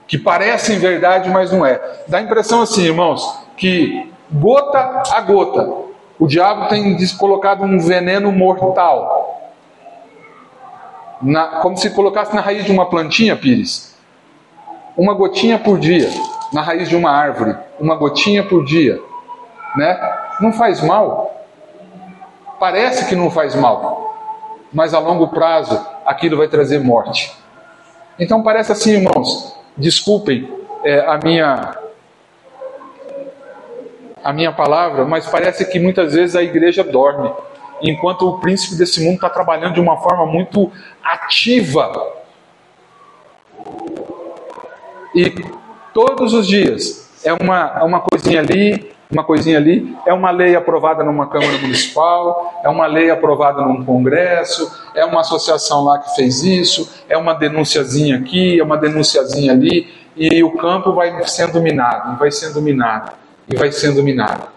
que 0.07 0.17
parecem 0.17 0.77
verdade, 0.77 1.29
mas 1.29 1.51
não 1.51 1.65
é. 1.65 1.81
Dá 2.07 2.19
a 2.19 2.21
impressão 2.21 2.61
assim, 2.61 2.83
irmãos, 2.83 3.39
que 3.57 4.11
gota 4.31 5.03
a 5.11 5.21
gota, 5.21 5.85
o 6.19 6.27
diabo 6.27 6.67
tem 6.69 6.97
colocado 7.17 7.63
um 7.63 7.79
veneno 7.79 8.31
mortal. 8.31 9.44
Na, 11.21 11.59
como 11.61 11.77
se 11.77 11.89
colocasse 11.91 12.35
na 12.35 12.41
raiz 12.41 12.65
de 12.65 12.71
uma 12.71 12.89
plantinha, 12.89 13.35
Pires. 13.35 13.95
Uma 14.97 15.13
gotinha 15.13 15.59
por 15.59 15.77
dia, 15.77 16.09
na 16.53 16.61
raiz 16.61 16.87
de 16.87 16.95
uma 16.95 17.11
árvore, 17.11 17.55
uma 17.79 17.95
gotinha 17.95 18.43
por 18.43 18.63
dia, 18.63 19.01
né? 19.75 19.99
Não 20.39 20.53
faz 20.53 20.81
mal. 20.81 21.45
Parece 22.59 23.07
que 23.07 23.15
não 23.15 23.29
faz 23.29 23.55
mal, 23.55 24.15
mas 24.71 24.93
a 24.93 24.99
longo 24.99 25.27
prazo 25.27 25.85
aquilo 26.05 26.37
vai 26.37 26.47
trazer 26.47 26.79
morte. 26.79 27.35
Então 28.17 28.41
parece 28.41 28.71
assim, 28.71 28.93
irmãos, 28.93 29.53
desculpem 29.75 30.49
é, 30.83 30.99
a 31.01 31.19
minha 31.21 31.75
a 34.23 34.33
minha 34.33 34.51
palavra, 34.51 35.05
mas 35.05 35.27
parece 35.27 35.65
que 35.65 35.79
muitas 35.79 36.13
vezes 36.13 36.35
a 36.35 36.41
igreja 36.41 36.83
dorme, 36.83 37.31
enquanto 37.81 38.27
o 38.27 38.39
príncipe 38.39 38.75
desse 38.75 39.03
mundo 39.03 39.15
está 39.15 39.29
trabalhando 39.29 39.73
de 39.73 39.79
uma 39.79 39.97
forma 39.97 40.25
muito 40.25 40.71
ativa. 41.03 42.13
E 45.13 45.33
todos 45.93 46.33
os 46.33 46.47
dias 46.47 47.09
é 47.23 47.33
uma, 47.33 47.77
é 47.79 47.83
uma 47.83 48.01
coisinha 48.01 48.39
ali, 48.39 48.91
uma 49.09 49.23
coisinha 49.23 49.57
ali, 49.57 49.95
é 50.05 50.13
uma 50.13 50.31
lei 50.31 50.55
aprovada 50.55 51.03
numa 51.03 51.27
Câmara 51.27 51.57
Municipal, 51.59 52.59
é 52.63 52.69
uma 52.69 52.87
lei 52.87 53.09
aprovada 53.09 53.61
num 53.61 53.85
Congresso, 53.85 54.71
é 54.93 55.05
uma 55.05 55.21
associação 55.21 55.83
lá 55.83 55.99
que 55.99 56.15
fez 56.15 56.43
isso, 56.43 57.03
é 57.07 57.17
uma 57.17 57.33
denunciazinha 57.33 58.17
aqui, 58.17 58.59
é 58.59 58.63
uma 58.63 58.77
denunciazinha 58.77 59.51
ali, 59.51 59.87
e 60.15 60.43
o 60.43 60.57
campo 60.57 60.93
vai 60.93 61.23
sendo 61.27 61.61
minado, 61.61 62.17
vai 62.17 62.31
sendo 62.31 62.61
minado, 62.61 63.11
e 63.47 63.55
vai 63.55 63.71
sendo 63.71 64.03
minado. 64.03 64.54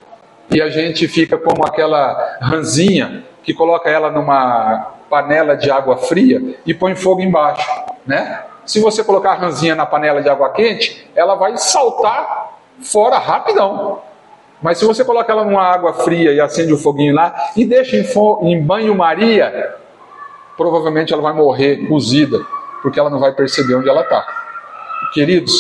E 0.51 0.63
a 0.63 0.69
gente 0.69 1.07
fica 1.07 1.37
como 1.37 1.65
aquela 1.65 2.39
ranzinha 2.41 3.25
que 3.43 3.53
coloca 3.53 3.91
ela 3.91 4.11
numa 4.11 4.95
panela 5.09 5.57
de 5.57 5.71
água 5.71 5.97
fria 5.97 6.57
e 6.67 6.75
põe 6.75 6.95
fogo 6.95 7.21
embaixo, 7.21 7.69
né? 8.07 8.43
Se 8.65 8.81
você 8.81 9.03
colocar 9.03 9.33
a 9.33 9.35
ranzinha 9.35 9.75
na 9.75 9.87
panela 9.87 10.23
de 10.23 10.29
água 10.29 10.51
quente, 10.51 11.09
ela 11.17 11.35
vai 11.35 11.57
saltar 11.57 12.59
fora 12.83 13.19
rapidão. 13.19 14.01
Mas 14.61 14.79
se 14.79 14.85
você 14.85 15.05
coloca 15.05 15.33
ela 15.33 15.45
numa 15.45 15.63
água 15.63 15.95
fria 15.95 16.33
e 16.33 16.41
acende 16.41 16.73
o 16.73 16.79
foguinho 16.79 17.15
lá 17.15 17.51
e 17.57 17.65
deixa 17.65 17.97
em, 17.97 18.05
em 18.43 18.63
banho-maria, 18.63 19.77
provavelmente 20.57 21.13
ela 21.13 21.23
vai 21.23 21.33
morrer 21.33 21.87
cozida, 21.89 22.39
porque 22.83 22.99
ela 22.99 23.09
não 23.09 23.21
vai 23.21 23.33
perceber 23.33 23.77
onde 23.77 23.89
ela 23.89 24.03
está. 24.03 24.27
Queridos, 25.15 25.55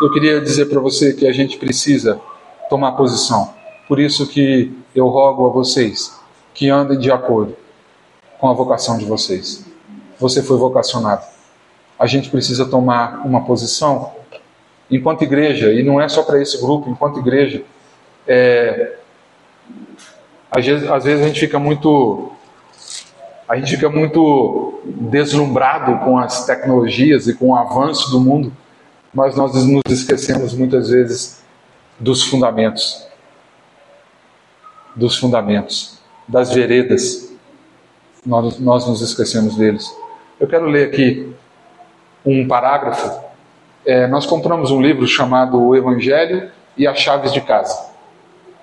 eu 0.00 0.10
queria 0.10 0.40
dizer 0.40 0.66
para 0.66 0.80
você 0.80 1.12
que 1.12 1.26
a 1.26 1.32
gente 1.32 1.58
precisa 1.58 2.20
tomar 2.68 2.92
posição. 2.92 3.61
Por 3.88 4.00
isso 4.00 4.26
que 4.28 4.72
eu 4.94 5.08
rogo 5.08 5.46
a 5.46 5.50
vocês 5.50 6.18
que 6.54 6.68
andem 6.70 6.98
de 6.98 7.10
acordo 7.10 7.56
com 8.38 8.48
a 8.48 8.52
vocação 8.52 8.98
de 8.98 9.04
vocês. 9.04 9.64
Você 10.18 10.42
foi 10.42 10.56
vocacionado. 10.56 11.24
A 11.98 12.06
gente 12.06 12.30
precisa 12.30 12.66
tomar 12.66 13.24
uma 13.24 13.44
posição 13.44 14.12
enquanto 14.90 15.22
igreja, 15.22 15.72
e 15.72 15.82
não 15.82 16.00
é 16.00 16.08
só 16.08 16.22
para 16.22 16.40
esse 16.40 16.60
grupo, 16.60 16.90
enquanto 16.90 17.18
igreja, 17.18 17.62
é, 18.28 18.96
às, 20.50 20.66
vezes, 20.66 20.90
às 20.90 21.04
vezes 21.04 21.24
a 21.24 21.28
gente 21.28 21.40
fica 21.40 21.58
muito 21.58 22.30
a 23.48 23.56
gente 23.56 23.74
fica 23.74 23.90
muito 23.90 24.80
deslumbrado 24.84 25.98
com 26.04 26.18
as 26.18 26.46
tecnologias 26.46 27.26
e 27.26 27.34
com 27.34 27.48
o 27.48 27.56
avanço 27.56 28.10
do 28.10 28.18
mundo, 28.18 28.52
mas 29.12 29.36
nós 29.36 29.52
nos 29.66 29.82
esquecemos 29.90 30.54
muitas 30.54 30.88
vezes 30.88 31.42
dos 31.98 32.22
fundamentos, 32.22 33.06
dos 34.94 35.16
fundamentos, 35.16 35.98
das 36.28 36.52
veredas. 36.52 37.32
Nós, 38.24 38.58
nós 38.58 38.86
nos 38.86 39.00
esquecemos 39.00 39.56
deles. 39.56 39.92
Eu 40.38 40.46
quero 40.46 40.66
ler 40.66 40.88
aqui 40.88 41.32
um 42.24 42.46
parágrafo. 42.46 43.24
É, 43.84 44.06
nós 44.06 44.26
compramos 44.26 44.70
um 44.70 44.80
livro 44.80 45.06
chamado 45.06 45.60
O 45.60 45.74
Evangelho 45.74 46.50
e 46.76 46.86
as 46.86 46.98
Chaves 46.98 47.32
de 47.32 47.40
Casa. 47.40 47.90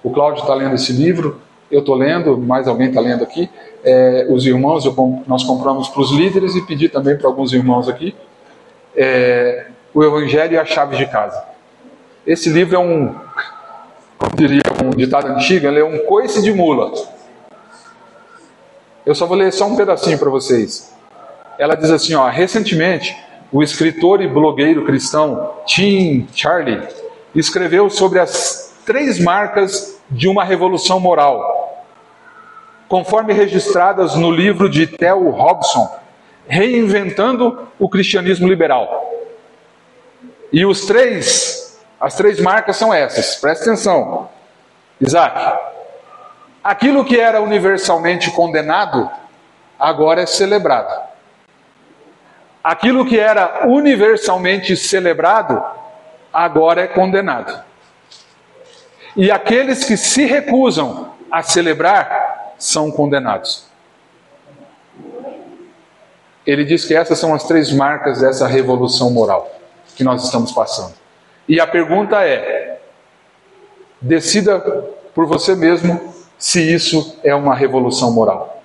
O 0.04 0.12
Cláudio 0.12 0.42
está 0.42 0.54
lendo 0.54 0.76
esse 0.76 0.94
livro, 0.94 1.42
eu 1.70 1.82
estou 1.82 1.96
lendo, 1.96 2.38
mais 2.38 2.68
alguém 2.68 2.88
está 2.88 3.02
lendo 3.02 3.24
aqui. 3.24 3.50
É, 3.84 4.28
os 4.30 4.46
irmãos, 4.46 4.86
eu, 4.86 5.24
nós 5.28 5.44
compramos 5.44 5.89
para 5.89 6.02
os 6.02 6.12
líderes 6.12 6.56
e 6.56 6.65
pedi 6.65 6.88
também 6.88 7.18
para 7.18 7.28
alguns 7.28 7.52
irmãos 7.52 7.89
aqui. 7.89 8.15
É, 8.96 9.68
o 9.94 10.04
Evangelho 10.04 10.54
e 10.54 10.58
as 10.58 10.70
Chaves 10.70 10.98
de 10.98 11.06
Casa. 11.06 11.44
Esse 12.26 12.50
livro 12.50 12.76
é 12.76 12.80
um, 12.80 13.15
diria 14.36 14.62
um 14.84 14.89
ditado 14.92 15.28
antigo, 15.28 15.68
ele 15.68 15.80
é 15.80 15.86
um 15.86 16.00
coice 16.06 16.42
de 16.42 16.52
mula. 16.54 16.92
Eu 19.06 19.15
só 19.15 19.26
vou 19.26 19.38
ler 19.38 19.52
só 19.52 19.65
um 19.65 19.76
pedacinho 19.76 20.20
para 20.20 20.30
vocês. 20.30 20.94
Ela 21.58 21.76
diz 21.76 21.89
assim: 21.89 22.13
ó, 22.15 22.28
recentemente, 22.30 23.15
o 23.52 23.63
escritor 23.63 24.22
e 24.22 24.28
blogueiro 24.28 24.86
cristão 24.86 25.54
Tim 25.65 26.28
Charlie 26.34 26.82
escreveu 27.34 27.89
sobre 27.89 28.20
as 28.20 28.76
três 28.86 29.20
marcas 29.20 30.00
de 30.10 30.28
uma 30.28 30.44
revolução 30.44 31.00
moral, 31.00 31.86
conforme 32.88 33.34
registradas 33.34 34.15
no 34.15 34.32
livro 34.32 34.70
de 34.70 34.88
Theo 34.88 35.30
Robson, 35.30 36.00
Reinventando 36.48 37.68
o 37.78 37.88
Cristianismo 37.88 38.48
Liberal. 38.48 39.13
E 40.52 40.65
os 40.65 40.88
três, 40.88 41.69
as 42.00 42.16
três 42.16 42.40
marcas 42.40 42.78
são 42.78 42.94
essas, 42.94 43.36
presta 43.36 43.66
atenção. 43.66 44.30
Isaac, 45.02 45.60
aquilo 46.64 47.04
que 47.04 47.20
era 47.20 47.42
universalmente 47.42 48.32
condenado, 48.32 49.10
agora 49.78 50.22
é 50.22 50.26
celebrado. 50.26 51.10
Aquilo 52.64 53.06
que 53.06 53.20
era 53.20 53.68
universalmente 53.68 54.76
celebrado, 54.76 55.62
agora 56.32 56.82
é 56.82 56.88
condenado. 56.88 57.64
E 59.16 59.32
aqueles 59.32 59.84
que 59.84 59.98
se 59.98 60.26
recusam 60.26 61.14
a 61.32 61.42
celebrar 61.42 62.54
são 62.58 62.92
condenados. 62.92 63.68
Ele 66.46 66.64
diz 66.64 66.86
que 66.86 66.96
essas 66.96 67.20
são 67.20 67.34
as 67.34 67.44
três 67.44 67.72
marcas 67.72 68.22
dessa 68.22 68.48
revolução 68.48 69.12
moral 69.12 69.50
que 69.96 70.04
nós 70.04 70.24
estamos 70.24 70.52
passando. 70.52 70.94
E 71.50 71.60
a 71.60 71.68
pergunta 71.68 72.24
é: 72.24 72.80
decida 74.00 74.60
por 75.14 75.26
você 75.26 75.56
mesmo 75.56 76.14
se 76.38 76.62
isso 76.74 77.20
é 77.24 77.36
uma 77.36 77.54
revolução 77.54 78.14
moral. 78.14 78.64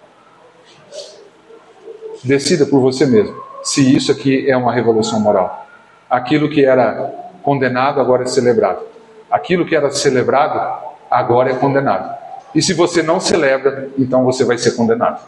Decida 2.23 2.65
por 2.65 2.81
você 2.81 3.05
mesmo 3.05 3.43
se 3.65 3.97
isso 3.97 4.13
aqui 4.13 4.49
é 4.49 4.57
uma 4.57 4.73
revolução 4.73 5.19
moral. 5.19 5.67
Aquilo 6.09 6.49
que 6.49 6.65
era 6.65 7.13
condenado 7.43 8.01
agora 8.01 8.23
é 8.23 8.27
celebrado 8.27 8.95
aquilo 9.35 9.67
que 9.67 9.75
era 9.75 9.91
celebrado 9.91 10.95
agora 11.11 11.51
é 11.51 11.55
condenado. 11.55 12.17
E 12.55 12.63
se 12.63 12.73
você 12.73 13.03
não 13.03 13.19
celebra, 13.19 13.91
então 13.99 14.25
você 14.25 14.45
vai 14.45 14.57
ser 14.57 14.77
condenado. 14.77 15.21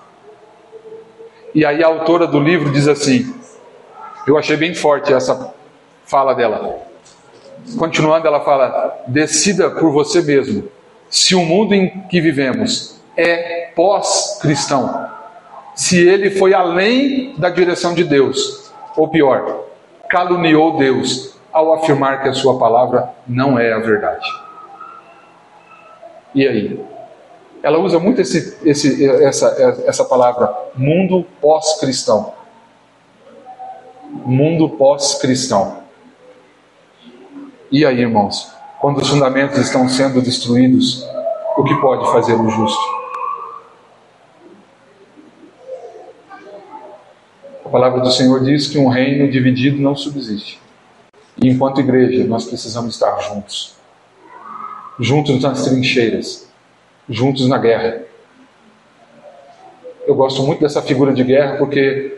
E 1.53 1.65
aí 1.65 1.83
a 1.83 1.89
autora 1.89 2.25
do 2.25 2.39
livro 2.39 2.71
diz 2.71 2.87
assim: 2.87 3.35
eu 4.25 4.39
achei 4.39 4.57
bem 4.57 4.75
forte 4.75 5.13
essa 5.13 5.53
fala 6.05 6.35
dela. 6.35 6.86
Continuando, 7.79 8.27
ela 8.27 8.41
fala: 8.41 9.03
decida 9.07 9.71
por 9.71 9.91
você 9.91 10.23
mesmo 10.23 10.69
se 11.09 11.35
o 11.35 11.45
mundo 11.45 11.75
em 11.75 12.01
que 12.09 12.21
vivemos 12.21 13.01
é 13.17 13.71
pós-cristão, 13.75 15.09
se 15.75 16.07
ele 16.07 16.31
foi 16.31 16.55
além 16.55 17.35
da 17.39 17.51
direção 17.51 17.95
de 17.95 18.05
Deus, 18.05 18.73
ou 18.97 19.09
pior, 19.09 19.65
caluniou 20.09 20.77
Deus 20.77 21.37
ao 21.53 21.73
afirmar 21.75 22.23
que 22.23 22.29
a 22.29 22.35
sua 22.35 22.59
palavra 22.59 23.11
não 23.27 23.59
é 23.59 23.73
a 23.73 23.79
verdade. 23.79 24.27
E 26.35 26.47
aí? 26.47 26.85
Ela 27.63 27.79
usa 27.79 27.99
muito 27.99 28.21
esse, 28.21 28.59
esse, 28.69 29.09
essa, 29.25 29.83
essa 29.87 30.05
palavra, 30.05 30.55
mundo 30.75 31.27
pós-cristão. 31.41 32.35
Mundo 34.11 34.69
pós-cristão. 34.69 35.86
E 37.71 37.85
aí, 37.85 38.01
irmãos? 38.01 38.49
Quando 38.81 39.01
os 39.01 39.09
fundamentos 39.09 39.59
estão 39.59 39.89
sendo 39.89 40.23
destruídos, 40.23 41.05
o 41.57 41.65
que 41.65 41.75
pode 41.81 42.05
fazer 42.13 42.35
o 42.35 42.49
justo? 42.49 42.97
A 47.65 47.69
palavra 47.69 48.01
do 48.01 48.11
Senhor 48.13 48.45
diz 48.45 48.69
que 48.69 48.79
um 48.79 48.87
reino 48.87 49.29
dividido 49.29 49.83
não 49.83 49.97
subsiste. 49.97 50.61
E 51.43 51.49
enquanto 51.49 51.81
igreja, 51.81 52.25
nós 52.25 52.45
precisamos 52.45 52.95
estar 52.95 53.19
juntos. 53.19 53.75
Juntos 55.01 55.43
nas 55.43 55.65
trincheiras, 55.65 56.49
juntos 57.09 57.49
na 57.49 57.59
guerra. 57.59 58.03
Eu 60.07 60.15
gosto 60.15 60.41
muito 60.45 60.61
dessa 60.61 60.81
figura 60.81 61.13
de 61.13 61.25
guerra 61.25 61.57
porque 61.57 62.17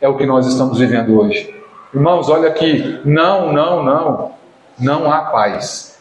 é 0.00 0.08
o 0.08 0.16
que 0.16 0.24
nós 0.24 0.46
estamos 0.46 0.78
vivendo 0.78 1.18
hoje. 1.20 1.52
Irmãos, 1.92 2.28
olha 2.28 2.48
aqui, 2.48 3.00
não, 3.04 3.52
não, 3.52 3.82
não, 3.82 4.35
não 4.78 5.10
há 5.10 5.22
paz. 5.22 5.98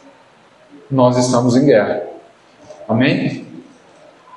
Nós 0.89 1.17
estamos 1.17 1.55
em 1.55 1.65
guerra. 1.65 2.03
Amém? 2.87 3.45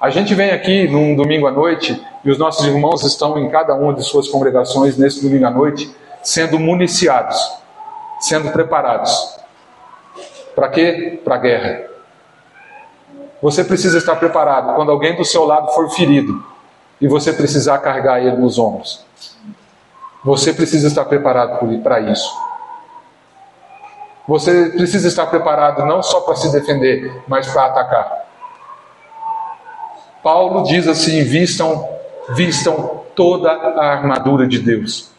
A 0.00 0.10
gente 0.10 0.34
vem 0.34 0.50
aqui 0.50 0.88
num 0.88 1.16
domingo 1.16 1.46
à 1.46 1.50
noite 1.50 2.00
e 2.24 2.30
os 2.30 2.38
nossos 2.38 2.64
irmãos 2.66 3.02
estão 3.04 3.36
em 3.38 3.50
cada 3.50 3.74
uma 3.74 3.92
de 3.92 4.02
suas 4.04 4.28
congregações 4.28 4.96
nesse 4.96 5.22
domingo 5.22 5.46
à 5.46 5.50
noite 5.50 5.92
sendo 6.22 6.58
municiados, 6.58 7.36
sendo 8.20 8.50
preparados. 8.50 9.36
Para 10.54 10.68
quê? 10.68 11.20
Para 11.24 11.34
a 11.34 11.38
guerra. 11.38 11.88
Você 13.40 13.64
precisa 13.64 13.98
estar 13.98 14.16
preparado 14.16 14.74
quando 14.74 14.90
alguém 14.90 15.16
do 15.16 15.24
seu 15.24 15.44
lado 15.44 15.72
for 15.72 15.88
ferido 15.90 16.44
e 17.00 17.06
você 17.06 17.32
precisar 17.32 17.78
carregar 17.78 18.20
ele 18.20 18.36
nos 18.36 18.58
ombros. 18.58 19.04
Você 20.24 20.52
precisa 20.52 20.88
estar 20.88 21.04
preparado 21.04 21.58
para 21.82 22.00
isso. 22.00 22.47
Você 24.28 24.66
precisa 24.76 25.08
estar 25.08 25.26
preparado 25.26 25.86
não 25.86 26.02
só 26.02 26.20
para 26.20 26.36
se 26.36 26.52
defender, 26.52 27.22
mas 27.26 27.46
para 27.50 27.64
atacar. 27.64 28.26
Paulo 30.22 30.64
diz 30.64 30.86
assim: 30.86 31.24
vistam, 31.24 31.88
vistam 32.36 33.04
toda 33.16 33.50
a 33.50 33.86
armadura 33.86 34.46
de 34.46 34.58
Deus. 34.58 35.10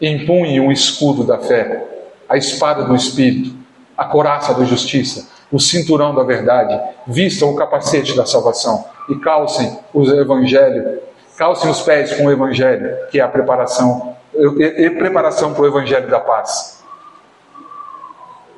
Empunhem 0.00 0.66
o 0.66 0.72
escudo 0.72 1.24
da 1.24 1.36
fé, 1.38 1.84
a 2.26 2.38
espada 2.38 2.84
do 2.84 2.96
Espírito, 2.96 3.54
a 3.94 4.06
coraça 4.06 4.54
da 4.54 4.64
justiça, 4.64 5.28
o 5.52 5.60
cinturão 5.60 6.14
da 6.14 6.22
verdade, 6.22 6.80
vistam 7.06 7.50
o 7.50 7.56
capacete 7.56 8.16
da 8.16 8.24
salvação 8.24 8.82
e 9.10 9.16
calcem 9.16 9.78
o 9.92 10.04
evangelho, 10.04 11.00
calcem 11.36 11.70
os 11.70 11.82
pés 11.82 12.16
com 12.16 12.24
o 12.24 12.30
evangelho, 12.30 12.96
que 13.10 13.20
é 13.20 13.22
a 13.22 13.28
preparação, 13.28 14.16
e 14.32 14.88
preparação 14.88 15.52
para 15.52 15.64
o 15.64 15.66
evangelho 15.66 16.08
da 16.08 16.20
paz. 16.20 16.77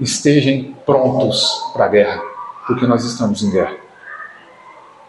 Estejam 0.00 0.74
prontos 0.86 1.70
para 1.74 1.84
a 1.84 1.88
guerra, 1.88 2.22
porque 2.66 2.86
nós 2.86 3.04
estamos 3.04 3.42
em 3.42 3.50
guerra. 3.50 3.76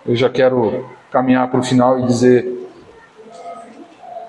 Eu 0.05 0.15
já 0.15 0.29
quero 0.29 0.85
caminhar 1.09 1.49
para 1.49 1.59
o 1.59 1.63
final 1.63 1.99
e 1.99 2.07
dizer, 2.07 2.69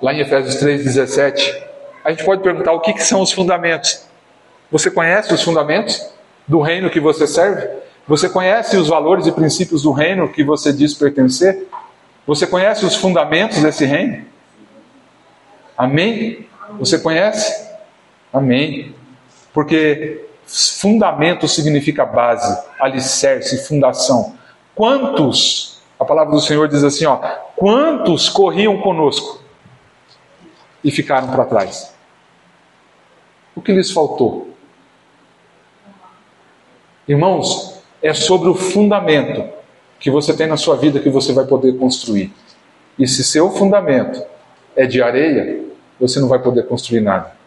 lá 0.01 0.14
em 0.14 0.20
Efésios 0.20 0.62
3,17, 0.62 1.62
a 2.05 2.11
gente 2.11 2.25
pode 2.25 2.42
perguntar 2.42 2.72
o 2.72 2.81
que, 2.81 2.92
que 2.92 3.03
são 3.03 3.20
os 3.20 3.33
fundamentos. 3.33 4.07
Você 4.70 4.90
conhece 4.90 5.35
os 5.35 5.42
fundamentos 5.42 6.01
do 6.46 6.61
reino 6.61 6.90
que 6.90 7.01
você 7.01 7.27
serve? 7.27 7.68
Você 8.07 8.29
conhece 8.29 8.77
os 8.77 8.88
valores 8.88 9.27
e 9.27 9.33
princípios 9.33 9.83
do 9.83 9.92
reino 9.92 10.29
que 10.29 10.44
você 10.44 10.72
diz 10.72 10.94
pertencer? 10.94 11.66
Você 12.27 12.46
conhece 12.46 12.85
os 12.85 12.94
fundamentos 12.94 13.61
desse 13.61 13.85
reino? 13.85 14.25
Amém? 15.77 16.46
Você 16.79 16.98
conhece? 16.98 17.68
Amém. 18.33 18.94
Porque 19.53 20.25
fundamento 20.46 21.46
significa 21.48 22.05
base, 22.05 22.62
alicerce, 22.78 23.66
fundação. 23.66 24.35
Quantos, 24.74 25.83
a 25.98 26.05
palavra 26.05 26.33
do 26.33 26.40
Senhor 26.40 26.68
diz 26.68 26.83
assim, 26.85 27.05
ó, 27.05 27.16
quantos 27.57 28.28
corriam 28.28 28.81
conosco 28.81 29.40
e 30.83 30.90
ficaram 30.90 31.28
para 31.28 31.44
trás? 31.44 31.94
O 33.55 33.61
que 33.61 33.72
lhes 33.72 33.90
faltou? 33.90 34.50
Irmãos, 37.07 37.81
é 38.02 38.14
sobre 38.14 38.48
o 38.48 38.55
fundamento 38.55 39.52
que 39.98 40.11
você 40.11 40.35
tem 40.35 40.46
na 40.46 40.57
sua 40.57 40.76
vida 40.76 41.00
que 41.00 41.11
você 41.11 41.33
vai 41.33 41.44
poder 41.44 41.78
construir. 41.78 42.33
E 42.98 43.07
se 43.07 43.22
seu 43.22 43.50
fundamento 43.50 44.22
é 44.74 44.87
de 44.87 45.02
areia, 45.02 45.64
você 46.00 46.18
não 46.18 46.28
vai 46.28 46.38
poder 46.38 46.66
construir 46.66 47.00
nada. 47.00 47.41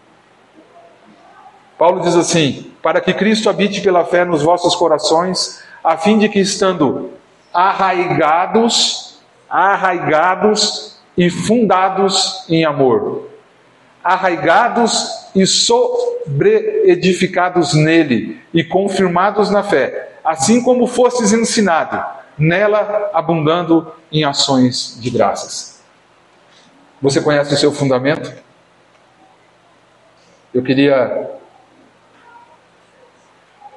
Paulo 1.77 2.01
diz 2.01 2.15
assim: 2.15 2.71
Para 2.81 2.99
que 3.01 3.13
Cristo 3.13 3.47
habite 3.49 3.81
pela 3.81 4.05
fé 4.05 4.25
nos 4.25 4.41
vossos 4.41 4.75
corações, 4.75 5.61
a 5.83 5.95
fim 5.97 6.17
de 6.17 6.29
que 6.29 6.39
estando 6.39 7.11
arraigados, 7.53 9.19
arraigados 9.49 10.97
e 11.17 11.29
fundados 11.29 12.45
em 12.49 12.63
amor, 12.65 13.29
arraigados 14.03 15.29
e 15.33 15.45
sobreedificados 15.45 17.73
nele 17.73 18.41
e 18.53 18.61
confirmados 18.63 19.49
na 19.49 19.63
fé, 19.63 20.19
assim 20.23 20.63
como 20.63 20.87
fostes 20.87 21.33
ensinado, 21.33 22.05
nela 22.37 23.09
abundando 23.13 23.91
em 24.11 24.23
ações 24.23 24.97
de 24.99 25.09
graças. 25.09 25.81
Você 27.01 27.21
conhece 27.21 27.53
o 27.53 27.57
seu 27.57 27.71
fundamento? 27.71 28.33
Eu 30.53 30.61
queria 30.63 31.34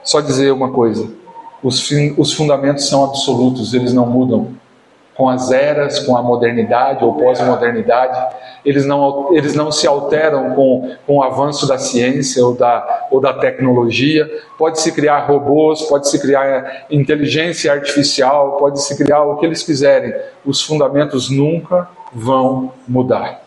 só 0.08 0.22
dizer 0.22 0.50
uma 0.52 0.70
coisa. 0.70 1.06
Os, 1.62 1.86
os 2.16 2.32
fundamentos 2.32 2.88
são 2.88 3.04
absolutos, 3.04 3.74
eles 3.74 3.92
não 3.92 4.06
mudam. 4.06 4.56
Com 5.14 5.28
as 5.28 5.50
eras, 5.50 5.98
com 5.98 6.16
a 6.16 6.22
modernidade 6.22 7.04
ou 7.04 7.12
pós-modernidade, 7.12 8.36
eles 8.64 8.86
não, 8.86 9.36
eles 9.36 9.54
não 9.54 9.70
se 9.70 9.86
alteram 9.86 10.54
com, 10.54 10.96
com 11.06 11.16
o 11.16 11.22
avanço 11.22 11.66
da 11.68 11.76
ciência 11.76 12.42
ou 12.42 12.54
da, 12.54 13.08
ou 13.10 13.20
da 13.20 13.34
tecnologia. 13.34 14.26
Pode-se 14.56 14.92
criar 14.92 15.26
robôs, 15.26 15.82
pode-se 15.82 16.18
criar 16.18 16.86
inteligência 16.90 17.70
artificial, 17.70 18.56
pode-se 18.56 18.96
criar 18.96 19.24
o 19.24 19.36
que 19.36 19.44
eles 19.44 19.62
quiserem. 19.62 20.14
Os 20.42 20.62
fundamentos 20.62 21.28
nunca 21.28 21.86
vão 22.14 22.72
mudar. 22.86 23.42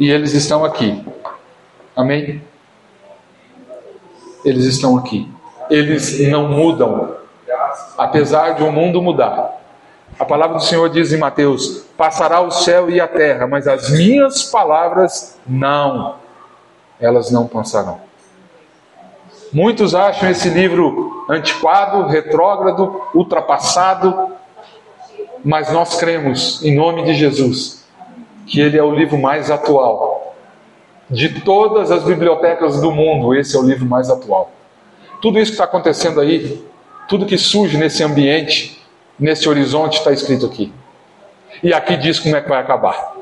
E 0.00 0.10
eles 0.10 0.34
estão 0.34 0.64
aqui. 0.64 1.04
Amém? 1.94 2.42
Eles 4.44 4.64
estão 4.64 4.96
aqui 4.96 5.35
eles 5.70 6.20
não 6.28 6.48
mudam, 6.48 7.16
apesar 7.96 8.54
de 8.54 8.62
o 8.62 8.72
mundo 8.72 9.02
mudar. 9.02 9.56
A 10.18 10.24
palavra 10.24 10.56
do 10.56 10.62
Senhor 10.62 10.88
diz 10.88 11.12
em 11.12 11.18
Mateus: 11.18 11.84
Passará 11.96 12.40
o 12.40 12.50
céu 12.50 12.88
e 12.90 13.00
a 13.00 13.08
terra, 13.08 13.46
mas 13.46 13.68
as 13.68 13.90
minhas 13.90 14.44
palavras 14.44 15.38
não, 15.46 16.16
elas 17.00 17.30
não 17.30 17.46
passarão. 17.46 18.00
Muitos 19.52 19.94
acham 19.94 20.30
esse 20.30 20.48
livro 20.48 21.24
antiquado, 21.28 22.06
retrógrado, 22.06 23.02
ultrapassado, 23.14 24.32
mas 25.44 25.70
nós 25.70 25.96
cremos, 25.96 26.64
em 26.64 26.74
nome 26.74 27.04
de 27.04 27.14
Jesus, 27.14 27.86
que 28.46 28.60
ele 28.60 28.78
é 28.78 28.82
o 28.82 28.94
livro 28.94 29.18
mais 29.18 29.50
atual. 29.50 30.34
De 31.08 31.40
todas 31.40 31.90
as 31.90 32.02
bibliotecas 32.02 32.80
do 32.80 32.90
mundo, 32.90 33.34
esse 33.34 33.54
é 33.54 33.58
o 33.58 33.62
livro 33.62 33.86
mais 33.86 34.10
atual. 34.10 34.50
Tudo 35.20 35.38
isso 35.38 35.52
que 35.52 35.54
está 35.54 35.64
acontecendo 35.64 36.20
aí, 36.20 36.64
tudo 37.08 37.26
que 37.26 37.38
surge 37.38 37.76
nesse 37.76 38.02
ambiente, 38.02 38.82
nesse 39.18 39.48
horizonte, 39.48 39.98
está 39.98 40.12
escrito 40.12 40.46
aqui. 40.46 40.72
E 41.62 41.72
aqui 41.72 41.96
diz 41.96 42.18
como 42.18 42.36
é 42.36 42.40
que 42.40 42.48
vai 42.48 42.60
acabar. 42.60 43.14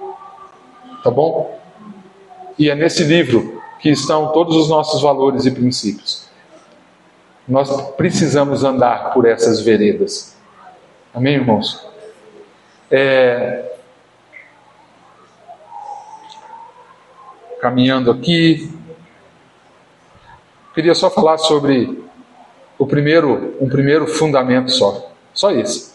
Tá 1.02 1.10
bom? 1.10 1.60
E 2.58 2.70
é 2.70 2.74
nesse 2.74 3.04
livro 3.04 3.62
que 3.78 3.90
estão 3.90 4.32
todos 4.32 4.56
os 4.56 4.68
nossos 4.68 5.02
valores 5.02 5.44
e 5.44 5.50
princípios. 5.50 6.24
Nós 7.46 7.70
precisamos 7.92 8.64
andar 8.64 9.12
por 9.12 9.26
essas 9.26 9.60
veredas. 9.60 10.34
Amém, 11.12 11.34
irmãos? 11.34 11.86
É... 12.90 13.72
Caminhando 17.60 18.10
aqui, 18.10 18.70
Queria 20.74 20.94
só 20.94 21.08
falar 21.08 21.38
sobre 21.38 22.02
o 22.78 22.86
primeiro, 22.86 23.56
um 23.60 23.68
primeiro 23.68 24.06
fundamento 24.06 24.70
só. 24.70 25.10
Só 25.32 25.50
esse. 25.52 25.94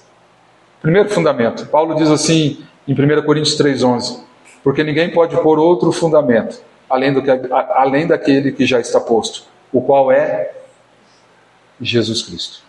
Primeiro 0.82 1.10
fundamento. 1.10 1.66
Paulo 1.68 1.96
diz 1.96 2.10
assim 2.10 2.64
em 2.88 2.94
1 2.94 3.24
Coríntios 3.24 3.58
3,11: 3.60 4.24
Porque 4.64 4.84
ninguém 4.84 5.12
pode 5.12 5.36
pôr 5.42 5.60
outro 5.60 5.92
fundamento 5.92 6.62
além, 6.90 7.14
do 7.14 7.22
que, 7.22 7.30
além 7.52 8.08
daquele 8.08 8.52
que 8.52 8.66
já 8.66 8.80
está 8.80 9.00
posto, 9.00 9.44
o 9.72 9.82
qual 9.82 10.12
é 10.12 10.52
Jesus 11.80 12.24
Cristo. 12.24 12.64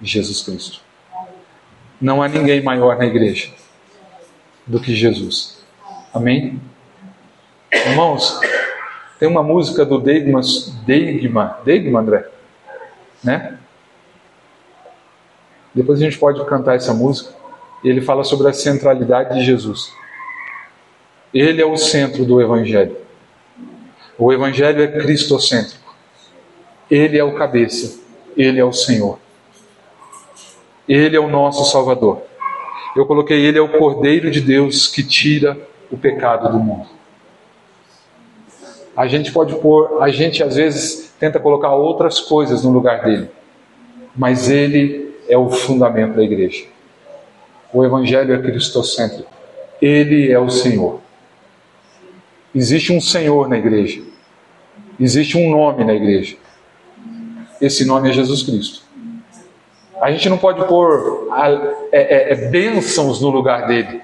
Jesus 0.00 0.42
Cristo. 0.42 0.80
Não 2.00 2.22
há 2.22 2.28
ninguém 2.28 2.62
maior 2.62 2.96
na 2.96 3.06
igreja 3.06 3.50
do 4.66 4.80
que 4.80 4.94
Jesus. 4.94 5.58
Amém? 6.14 6.60
Irmãos, 7.72 8.40
tem 9.18 9.28
uma 9.28 9.42
música 9.42 9.84
do 9.84 9.98
Deigman, 9.98 10.42
Deigman, 10.86 11.50
Deigman 11.64 12.00
André, 12.00 12.28
né? 13.22 13.58
Depois 15.74 16.00
a 16.00 16.04
gente 16.04 16.18
pode 16.18 16.44
cantar 16.46 16.76
essa 16.76 16.94
música. 16.94 17.34
Ele 17.84 18.00
fala 18.00 18.24
sobre 18.24 18.48
a 18.48 18.52
centralidade 18.52 19.38
de 19.38 19.44
Jesus. 19.44 19.92
Ele 21.32 21.60
é 21.60 21.66
o 21.66 21.76
centro 21.76 22.24
do 22.24 22.40
Evangelho. 22.40 22.96
O 24.18 24.32
Evangelho 24.32 24.82
é 24.82 24.88
cristocêntrico. 24.88 25.94
Ele 26.90 27.18
é 27.18 27.22
o 27.22 27.34
cabeça. 27.34 28.00
Ele 28.36 28.58
é 28.58 28.64
o 28.64 28.72
Senhor. 28.72 29.18
Ele 30.88 31.16
é 31.16 31.20
o 31.20 31.28
nosso 31.28 31.70
Salvador. 31.70 32.22
Eu 32.96 33.06
coloquei 33.06 33.44
Ele 33.44 33.58
é 33.58 33.60
o 33.60 33.68
Cordeiro 33.68 34.30
de 34.30 34.40
Deus 34.40 34.88
que 34.88 35.02
tira 35.02 35.56
o 35.90 35.96
pecado 35.96 36.50
do 36.50 36.58
mundo. 36.58 36.97
A 38.98 39.06
gente 39.06 39.30
pode 39.30 39.54
pôr, 39.54 40.02
a 40.02 40.08
gente 40.08 40.42
às 40.42 40.56
vezes 40.56 41.14
tenta 41.20 41.38
colocar 41.38 41.72
outras 41.72 42.18
coisas 42.18 42.64
no 42.64 42.72
lugar 42.72 43.04
dele, 43.04 43.28
mas 44.16 44.50
Ele 44.50 45.14
é 45.28 45.38
o 45.38 45.48
fundamento 45.48 46.16
da 46.16 46.22
igreja. 46.24 46.64
O 47.72 47.84
Evangelho 47.84 48.34
é 48.34 48.42
cristocêntrico. 48.42 49.30
Ele 49.80 50.32
é 50.32 50.38
o 50.40 50.50
Senhor. 50.50 51.00
Existe 52.52 52.92
um 52.92 53.00
Senhor 53.00 53.48
na 53.48 53.56
igreja. 53.56 54.02
Existe 54.98 55.38
um 55.38 55.48
nome 55.48 55.84
na 55.84 55.94
igreja. 55.94 56.36
Esse 57.60 57.84
nome 57.84 58.10
é 58.10 58.12
Jesus 58.12 58.42
Cristo. 58.42 58.82
A 60.02 60.10
gente 60.10 60.28
não 60.28 60.38
pode 60.38 60.66
pôr 60.66 61.28
a, 61.30 61.48
é, 61.92 62.32
é, 62.32 62.32
é, 62.32 62.34
bênçãos 62.48 63.20
no 63.20 63.30
lugar 63.30 63.68
dele. 63.68 64.00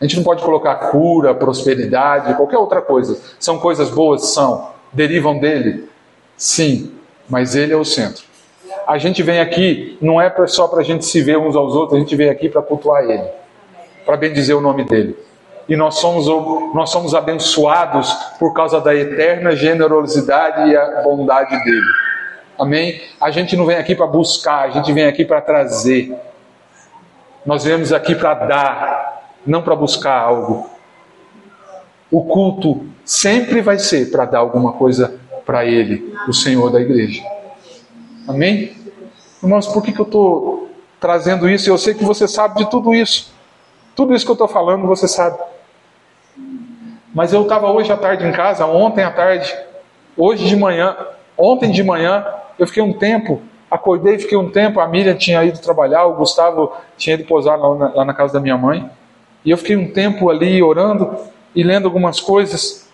A 0.00 0.04
gente 0.04 0.16
não 0.16 0.24
pode 0.24 0.42
colocar 0.42 0.74
cura, 0.90 1.34
prosperidade, 1.34 2.34
qualquer 2.34 2.56
outra 2.56 2.80
coisa. 2.80 3.20
São 3.38 3.58
coisas 3.58 3.90
boas? 3.90 4.28
São. 4.28 4.70
Derivam 4.92 5.38
dele? 5.38 5.88
Sim. 6.36 6.92
Mas 7.28 7.54
ele 7.54 7.72
é 7.72 7.76
o 7.76 7.84
centro. 7.84 8.24
A 8.86 8.98
gente 8.98 9.22
vem 9.22 9.40
aqui, 9.40 9.98
não 10.00 10.20
é 10.20 10.32
só 10.46 10.66
para 10.66 10.80
a 10.80 10.82
gente 10.82 11.04
se 11.04 11.20
ver 11.20 11.38
uns 11.38 11.54
aos 11.54 11.74
outros, 11.74 11.96
a 11.96 12.00
gente 12.00 12.16
vem 12.16 12.28
aqui 12.28 12.48
para 12.48 12.62
cultuar 12.62 13.04
ele, 13.04 13.28
para 14.04 14.16
bendizer 14.16 14.56
o 14.56 14.60
nome 14.60 14.84
dele. 14.84 15.16
E 15.68 15.76
nós 15.76 15.98
somos, 15.98 16.26
nós 16.74 16.90
somos 16.90 17.14
abençoados 17.14 18.12
por 18.38 18.52
causa 18.52 18.80
da 18.80 18.92
eterna 18.92 19.54
generosidade 19.54 20.70
e 20.70 20.76
a 20.76 21.02
bondade 21.02 21.62
dele. 21.62 21.86
Amém? 22.58 23.00
A 23.20 23.30
gente 23.30 23.56
não 23.56 23.64
vem 23.64 23.76
aqui 23.76 23.94
para 23.94 24.06
buscar, 24.06 24.64
a 24.64 24.70
gente 24.70 24.92
vem 24.92 25.04
aqui 25.04 25.24
para 25.24 25.40
trazer. 25.40 26.12
Nós 27.46 27.64
viemos 27.64 27.92
aqui 27.92 28.14
para 28.14 28.34
dar, 28.34 29.19
não 29.46 29.62
para 29.62 29.74
buscar 29.74 30.18
algo. 30.18 30.68
O 32.10 32.24
culto 32.24 32.86
sempre 33.04 33.60
vai 33.60 33.78
ser 33.78 34.10
para 34.10 34.24
dar 34.24 34.38
alguma 34.38 34.72
coisa 34.72 35.18
para 35.44 35.64
Ele, 35.64 36.14
o 36.28 36.32
Senhor 36.32 36.70
da 36.70 36.80
igreja. 36.80 37.22
Amém? 38.28 38.72
Irmãos, 39.42 39.66
por 39.66 39.82
que, 39.82 39.92
que 39.92 40.00
eu 40.00 40.04
estou 40.04 40.70
trazendo 41.00 41.48
isso? 41.48 41.70
Eu 41.70 41.78
sei 41.78 41.94
que 41.94 42.04
você 42.04 42.28
sabe 42.28 42.58
de 42.58 42.70
tudo 42.70 42.94
isso. 42.94 43.32
Tudo 43.96 44.14
isso 44.14 44.24
que 44.24 44.30
eu 44.30 44.34
estou 44.34 44.48
falando, 44.48 44.86
você 44.86 45.08
sabe. 45.08 45.38
Mas 47.14 47.32
eu 47.32 47.42
estava 47.42 47.70
hoje 47.70 47.90
à 47.92 47.96
tarde 47.96 48.26
em 48.26 48.32
casa, 48.32 48.66
ontem 48.66 49.02
à 49.02 49.10
tarde, 49.10 49.52
hoje 50.16 50.46
de 50.46 50.54
manhã, 50.54 50.96
ontem 51.36 51.70
de 51.70 51.82
manhã, 51.82 52.24
eu 52.58 52.66
fiquei 52.66 52.82
um 52.82 52.92
tempo, 52.92 53.42
acordei, 53.70 54.18
fiquei 54.18 54.38
um 54.38 54.50
tempo, 54.50 54.78
a 54.78 54.86
Miriam 54.86 55.16
tinha 55.16 55.42
ido 55.44 55.58
trabalhar, 55.58 56.04
o 56.04 56.14
Gustavo 56.14 56.72
tinha 56.96 57.14
ido 57.14 57.24
posar 57.24 57.58
lá 57.58 57.74
na, 57.74 57.94
lá 57.94 58.04
na 58.04 58.14
casa 58.14 58.34
da 58.34 58.40
minha 58.40 58.56
mãe. 58.56 58.88
E 59.44 59.50
eu 59.50 59.58
fiquei 59.58 59.76
um 59.76 59.90
tempo 59.90 60.28
ali 60.28 60.62
orando 60.62 61.16
e 61.54 61.62
lendo 61.62 61.86
algumas 61.86 62.20
coisas. 62.20 62.88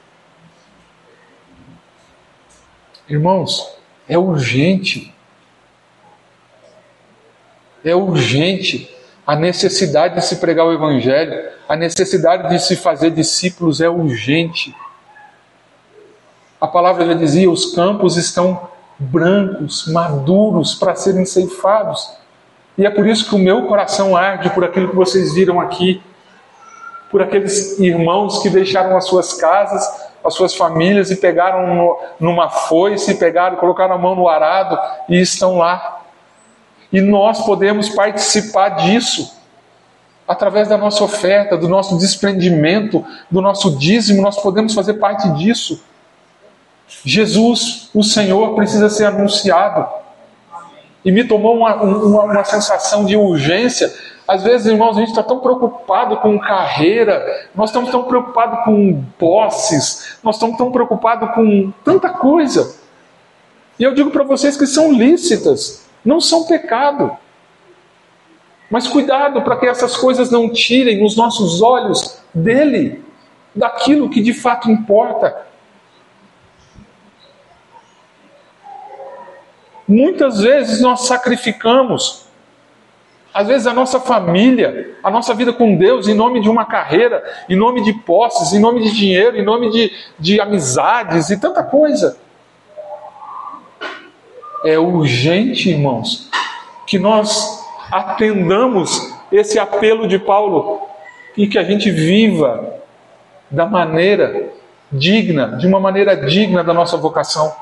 Irmãos, 3.09 3.77
é 4.09 4.17
urgente. 4.17 5.15
É 7.85 7.95
urgente 7.95 8.97
a 9.27 9.35
necessidade 9.35 10.15
de 10.15 10.25
se 10.25 10.37
pregar 10.37 10.67
o 10.67 10.73
Evangelho, 10.73 11.51
a 11.69 11.75
necessidade 11.75 12.49
de 12.49 12.61
se 12.61 12.77
fazer 12.77 13.11
discípulos 13.11 13.81
é 13.81 13.89
urgente. 13.89 14.75
A 16.61 16.69
palavra 16.69 17.05
já 17.05 17.15
dizia: 17.15 17.51
os 17.51 17.75
campos 17.75 18.17
estão 18.17 18.69
brancos, 18.99 19.87
maduros 19.89 20.75
para 20.75 20.95
serem 20.95 21.25
ceifados. 21.25 22.09
E 22.79 22.87
é 22.87 22.91
por 22.91 23.07
isso 23.07 23.29
que 23.29 23.35
o 23.35 23.39
meu 23.39 23.67
coração 23.67 24.17
arde 24.17 24.51
por 24.51 24.65
aquilo 24.65 24.91
que 24.91 24.97
vocês 24.97 25.35
viram 25.35 25.61
aqui, 25.61 26.01
por 27.17 27.23
aqueles 27.23 27.79
irmãos 27.79 28.43
que 28.43 28.51
deixaram 28.51 28.95
as 28.95 29.07
suas 29.07 29.33
casas, 29.33 29.91
as 30.23 30.35
suas 30.35 30.55
famílias 30.55 31.11
e 31.11 31.17
pegaram 31.17 31.75
no, 31.75 31.99
numa 32.21 32.51
foice, 32.51 33.15
pegaram, 33.15 33.57
colocaram 33.57 33.95
a 33.95 33.99
mão 33.99 34.15
no 34.15 34.29
arado 34.29 34.79
e 35.09 35.19
estão 35.19 35.57
lá. 35.57 36.03
E 36.93 37.01
nós 37.01 37.41
podemos 37.47 37.89
participar 37.89 38.69
disso 38.69 39.35
através 40.29 40.69
da 40.69 40.77
nossa 40.77 41.03
oferta, 41.03 41.57
do 41.57 41.71
nosso 41.71 41.97
desprendimento, 41.97 43.03
do 43.31 43.41
nosso 43.41 43.79
dízimo, 43.79 44.21
nós 44.21 44.37
podemos 44.37 44.75
fazer 44.75 44.95
parte 44.99 45.27
disso. 45.31 45.83
Jesus, 47.03 47.89
o 47.95 48.05
Senhor, 48.05 48.55
precisa 48.55 48.91
ser 48.91 49.07
anunciado. 49.07 49.89
E 51.03 51.11
me 51.11 51.25
tomou 51.25 51.57
uma, 51.57 51.77
uma, 51.77 52.25
uma 52.25 52.45
sensação 52.45 53.07
de 53.07 53.17
urgência. 53.17 53.91
Às 54.27 54.43
vezes, 54.43 54.67
irmãos, 54.67 54.97
a 54.97 55.01
gente 55.01 55.11
está 55.11 55.23
tão 55.23 55.39
preocupado 55.39 56.17
com 56.17 56.39
carreira, 56.39 57.49
nós 57.55 57.71
estamos 57.71 57.91
tão 57.91 58.05
preocupados 58.05 58.65
com 58.65 59.05
posses, 59.19 60.19
nós 60.23 60.35
estamos 60.35 60.57
tão 60.57 60.73
preocupados 60.73 61.33
com 61.35 61.73
tanta 61.85 62.11
coisa. 62.11 62.77
E 63.79 63.85
eu 63.85 63.95
digo 63.95 64.11
para 64.11 64.25
vocês 64.25 64.57
que 64.57 64.67
são 64.67 64.93
lícitas, 64.93 65.87
não 66.05 66.21
são 66.21 66.45
pecado. 66.45 67.17
Mas 68.69 68.89
cuidado 68.89 69.43
para 69.43 69.57
que 69.57 69.67
essas 69.67 69.97
coisas 69.97 70.29
não 70.29 70.51
tirem 70.51 71.05
os 71.05 71.17
nossos 71.17 71.63
olhos 71.63 72.21
dele, 72.35 73.05
daquilo 73.55 74.11
que 74.11 74.21
de 74.21 74.33
fato 74.33 74.69
importa. 74.71 75.47
Muitas 79.87 80.41
vezes 80.41 80.81
nós 80.81 81.07
sacrificamos, 81.07 82.26
às 83.37 83.49
vezes 83.49 83.67
a 83.67 83.75
nossa 83.75 84.01
família, 84.01 84.97
a 85.03 85.11
nossa 85.11 85.35
vida 85.35 85.53
com 85.53 85.77
Deus, 85.77 86.09
em 86.09 86.15
nome 86.15 86.41
de 86.41 86.49
uma 86.49 86.65
carreira, 86.65 87.23
em 87.51 87.55
nome 87.55 87.83
de 87.83 87.93
posses, 87.93 88.55
em 88.55 88.59
nome 88.59 88.81
de 88.81 88.91
dinheiro, 88.97 89.37
em 89.37 89.45
nome 89.45 89.71
de, 89.71 89.93
de 90.19 90.41
amizades 90.41 91.29
e 91.29 91.39
tanta 91.39 91.63
coisa. 91.63 92.17
É 94.65 94.79
urgente, 94.79 95.69
irmãos, 95.69 96.31
que 96.87 96.99
nós 96.99 97.63
atendamos 97.93 99.15
esse 99.31 99.59
apelo 99.59 100.09
de 100.09 100.19
Paulo 100.19 100.89
e 101.37 101.47
que 101.47 101.59
a 101.59 101.63
gente 101.63 101.91
viva 101.91 102.81
da 103.51 103.67
maneira 103.67 104.49
digna, 104.91 105.59
de 105.59 105.67
uma 105.67 105.79
maneira 105.79 106.17
digna 106.17 106.65
da 106.65 106.73
nossa 106.73 106.97
vocação. 106.97 107.55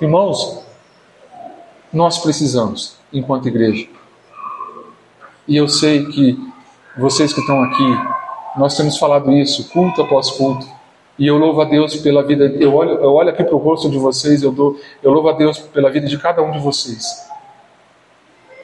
Irmãos, 0.00 0.64
nós 1.92 2.18
precisamos, 2.20 2.96
enquanto 3.12 3.48
igreja. 3.48 3.88
E 5.46 5.56
eu 5.56 5.68
sei 5.68 6.06
que 6.06 6.38
vocês 6.98 7.32
que 7.32 7.40
estão 7.40 7.62
aqui, 7.62 7.98
nós 8.56 8.76
temos 8.76 8.98
falado 8.98 9.30
isso 9.32 9.68
culto 9.70 10.02
após 10.02 10.30
culto. 10.30 10.66
E 11.18 11.26
eu 11.26 11.38
louvo 11.38 11.60
a 11.60 11.64
Deus 11.64 11.96
pela 11.96 12.22
vida. 12.22 12.44
Eu 12.58 12.74
olho, 12.74 12.92
eu 12.92 13.12
olho 13.12 13.30
aqui 13.30 13.42
para 13.42 13.54
o 13.54 13.58
rosto 13.58 13.88
de 13.88 13.98
vocês, 13.98 14.42
eu, 14.42 14.52
dou, 14.52 14.78
eu 15.02 15.12
louvo 15.12 15.28
a 15.28 15.32
Deus 15.32 15.58
pela 15.58 15.90
vida 15.90 16.06
de 16.06 16.18
cada 16.18 16.42
um 16.42 16.50
de 16.50 16.58
vocês. 16.58 17.26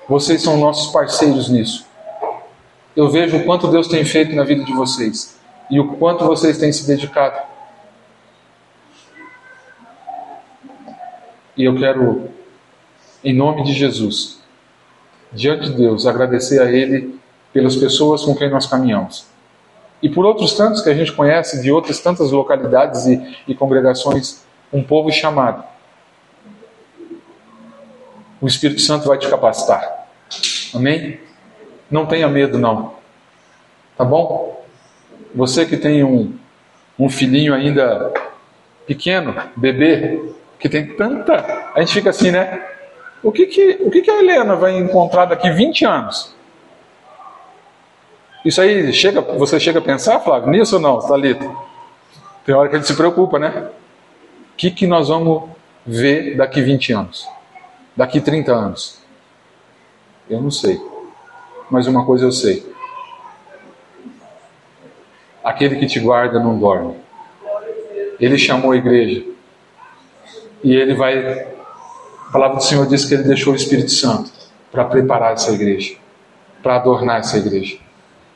Vocês 0.08 0.42
são 0.42 0.56
nossos 0.58 0.92
parceiros 0.92 1.48
nisso. 1.48 1.86
Eu 2.94 3.08
vejo 3.08 3.38
o 3.38 3.44
quanto 3.44 3.68
Deus 3.68 3.88
tem 3.88 4.04
feito 4.04 4.34
na 4.34 4.44
vida 4.44 4.64
de 4.64 4.72
vocês 4.72 5.40
e 5.70 5.80
o 5.80 5.96
quanto 5.96 6.26
vocês 6.26 6.58
têm 6.58 6.70
se 6.70 6.86
dedicado. 6.86 7.40
E 11.56 11.64
eu 11.64 11.74
quero 11.76 12.28
em 13.24 13.34
nome 13.34 13.62
de 13.62 13.72
Jesus, 13.72 14.41
diante 15.32 15.70
de 15.70 15.76
Deus, 15.76 16.06
agradecer 16.06 16.60
a 16.60 16.70
Ele 16.70 17.18
pelas 17.52 17.76
pessoas 17.76 18.24
com 18.24 18.34
quem 18.34 18.50
nós 18.50 18.66
caminhamos. 18.66 19.26
E 20.02 20.08
por 20.08 20.24
outros 20.24 20.54
tantos 20.54 20.80
que 20.80 20.90
a 20.90 20.94
gente 20.94 21.12
conhece, 21.12 21.62
de 21.62 21.70
outras 21.70 22.00
tantas 22.00 22.32
localidades 22.32 23.06
e, 23.06 23.36
e 23.46 23.54
congregações, 23.54 24.42
um 24.72 24.82
povo 24.82 25.10
chamado. 25.12 25.62
O 28.40 28.46
Espírito 28.46 28.80
Santo 28.80 29.06
vai 29.06 29.18
te 29.18 29.28
capacitar. 29.28 30.08
Amém? 30.74 31.20
Não 31.90 32.06
tenha 32.06 32.28
medo, 32.28 32.58
não. 32.58 32.94
Tá 33.96 34.04
bom? 34.04 34.64
Você 35.34 35.64
que 35.64 35.76
tem 35.76 36.02
um, 36.02 36.34
um 36.98 37.08
filhinho 37.08 37.54
ainda 37.54 38.12
pequeno, 38.86 39.34
bebê, 39.54 40.32
que 40.58 40.68
tem 40.68 40.96
tanta. 40.96 41.70
A 41.74 41.80
gente 41.80 41.92
fica 41.92 42.10
assim, 42.10 42.30
né? 42.30 42.71
O 43.22 43.30
que, 43.30 43.46
que, 43.46 43.78
o 43.80 43.90
que, 43.90 44.02
que 44.02 44.10
a 44.10 44.18
Helena 44.18 44.56
vai 44.56 44.76
encontrar 44.76 45.26
daqui 45.26 45.50
20 45.50 45.84
anos? 45.84 46.34
Isso 48.44 48.60
aí, 48.60 48.92
chega, 48.92 49.20
você 49.20 49.60
chega 49.60 49.78
a 49.78 49.82
pensar, 49.82 50.18
Flávio, 50.20 50.50
nisso 50.50 50.76
ou 50.76 50.82
não, 50.82 50.98
Thalita? 50.98 51.48
Tem 52.44 52.54
hora 52.54 52.68
que 52.68 52.74
ele 52.74 52.84
se 52.84 52.96
preocupa, 52.96 53.38
né? 53.38 53.68
O 54.52 54.56
que, 54.56 54.70
que 54.70 54.86
nós 54.86 55.08
vamos 55.08 55.48
ver 55.86 56.36
daqui 56.36 56.60
20 56.60 56.92
anos? 56.92 57.28
Daqui 57.96 58.20
30 58.20 58.52
anos? 58.52 58.98
Eu 60.28 60.40
não 60.40 60.50
sei. 60.50 60.80
Mas 61.70 61.86
uma 61.86 62.04
coisa 62.04 62.24
eu 62.24 62.32
sei. 62.32 62.66
Aquele 65.44 65.76
que 65.76 65.86
te 65.86 66.00
guarda 66.00 66.40
não 66.40 66.58
dorme. 66.58 66.96
Ele 68.18 68.38
chamou 68.38 68.72
a 68.72 68.76
igreja. 68.76 69.24
E 70.62 70.74
ele 70.74 70.94
vai. 70.94 71.46
A 72.32 72.38
palavra 72.40 72.56
do 72.56 72.64
Senhor 72.64 72.86
diz 72.86 73.04
que 73.04 73.12
ele 73.12 73.24
deixou 73.24 73.52
o 73.52 73.56
Espírito 73.56 73.90
Santo 73.90 74.32
para 74.70 74.86
preparar 74.86 75.34
essa 75.34 75.52
igreja, 75.52 75.96
para 76.62 76.76
adornar 76.76 77.18
essa 77.18 77.36
igreja 77.36 77.76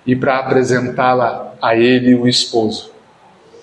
e 0.05 0.15
para 0.15 0.37
apresentá-la 0.37 1.55
a 1.63 1.75
ele, 1.75 2.15
o 2.15 2.29
esposo, 2.29 2.93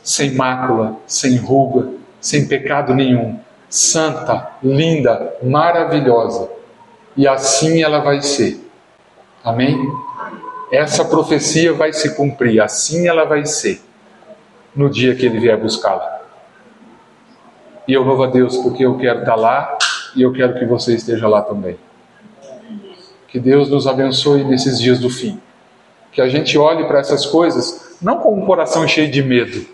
sem 0.01 0.33
mácula, 0.33 0.95
sem 1.05 1.37
ruga, 1.37 1.87
sem 2.19 2.47
pecado 2.47 2.95
nenhum, 2.95 3.39
santa, 3.69 4.53
linda, 4.63 5.37
maravilhosa. 5.43 6.49
E 7.15 7.27
assim 7.27 7.83
ela 7.83 7.99
vai 7.99 8.23
ser. 8.23 8.59
Amém? 9.43 9.77
Essa 10.71 11.05
profecia 11.05 11.73
vai 11.73 11.93
se 11.93 12.15
cumprir, 12.15 12.59
assim 12.59 13.07
ela 13.07 13.23
vai 13.23 13.45
ser, 13.45 13.79
no 14.75 14.89
dia 14.89 15.13
que 15.13 15.27
ele 15.27 15.39
vier 15.39 15.61
buscá-la. 15.61 16.21
E 17.87 17.93
eu 17.93 18.01
louvo 18.01 18.23
a 18.23 18.27
Deus 18.27 18.57
porque 18.57 18.83
eu 18.83 18.97
quero 18.97 19.19
estar 19.19 19.35
lá 19.35 19.77
e 20.15 20.21
eu 20.21 20.31
quero 20.31 20.57
que 20.57 20.65
você 20.65 20.95
esteja 20.95 21.27
lá 21.27 21.41
também. 21.41 21.77
Que 23.27 23.39
Deus 23.39 23.69
nos 23.69 23.87
abençoe 23.87 24.43
nesses 24.43 24.79
dias 24.79 24.99
do 24.99 25.09
fim 25.09 25.39
que 26.13 26.21
a 26.21 26.29
gente 26.29 26.57
olhe 26.57 26.85
para 26.85 26.99
essas 26.99 27.25
coisas 27.25 27.97
não 28.01 28.19
com 28.19 28.37
um 28.37 28.45
coração 28.45 28.87
cheio 28.87 29.09
de 29.09 29.23
medo, 29.23 29.65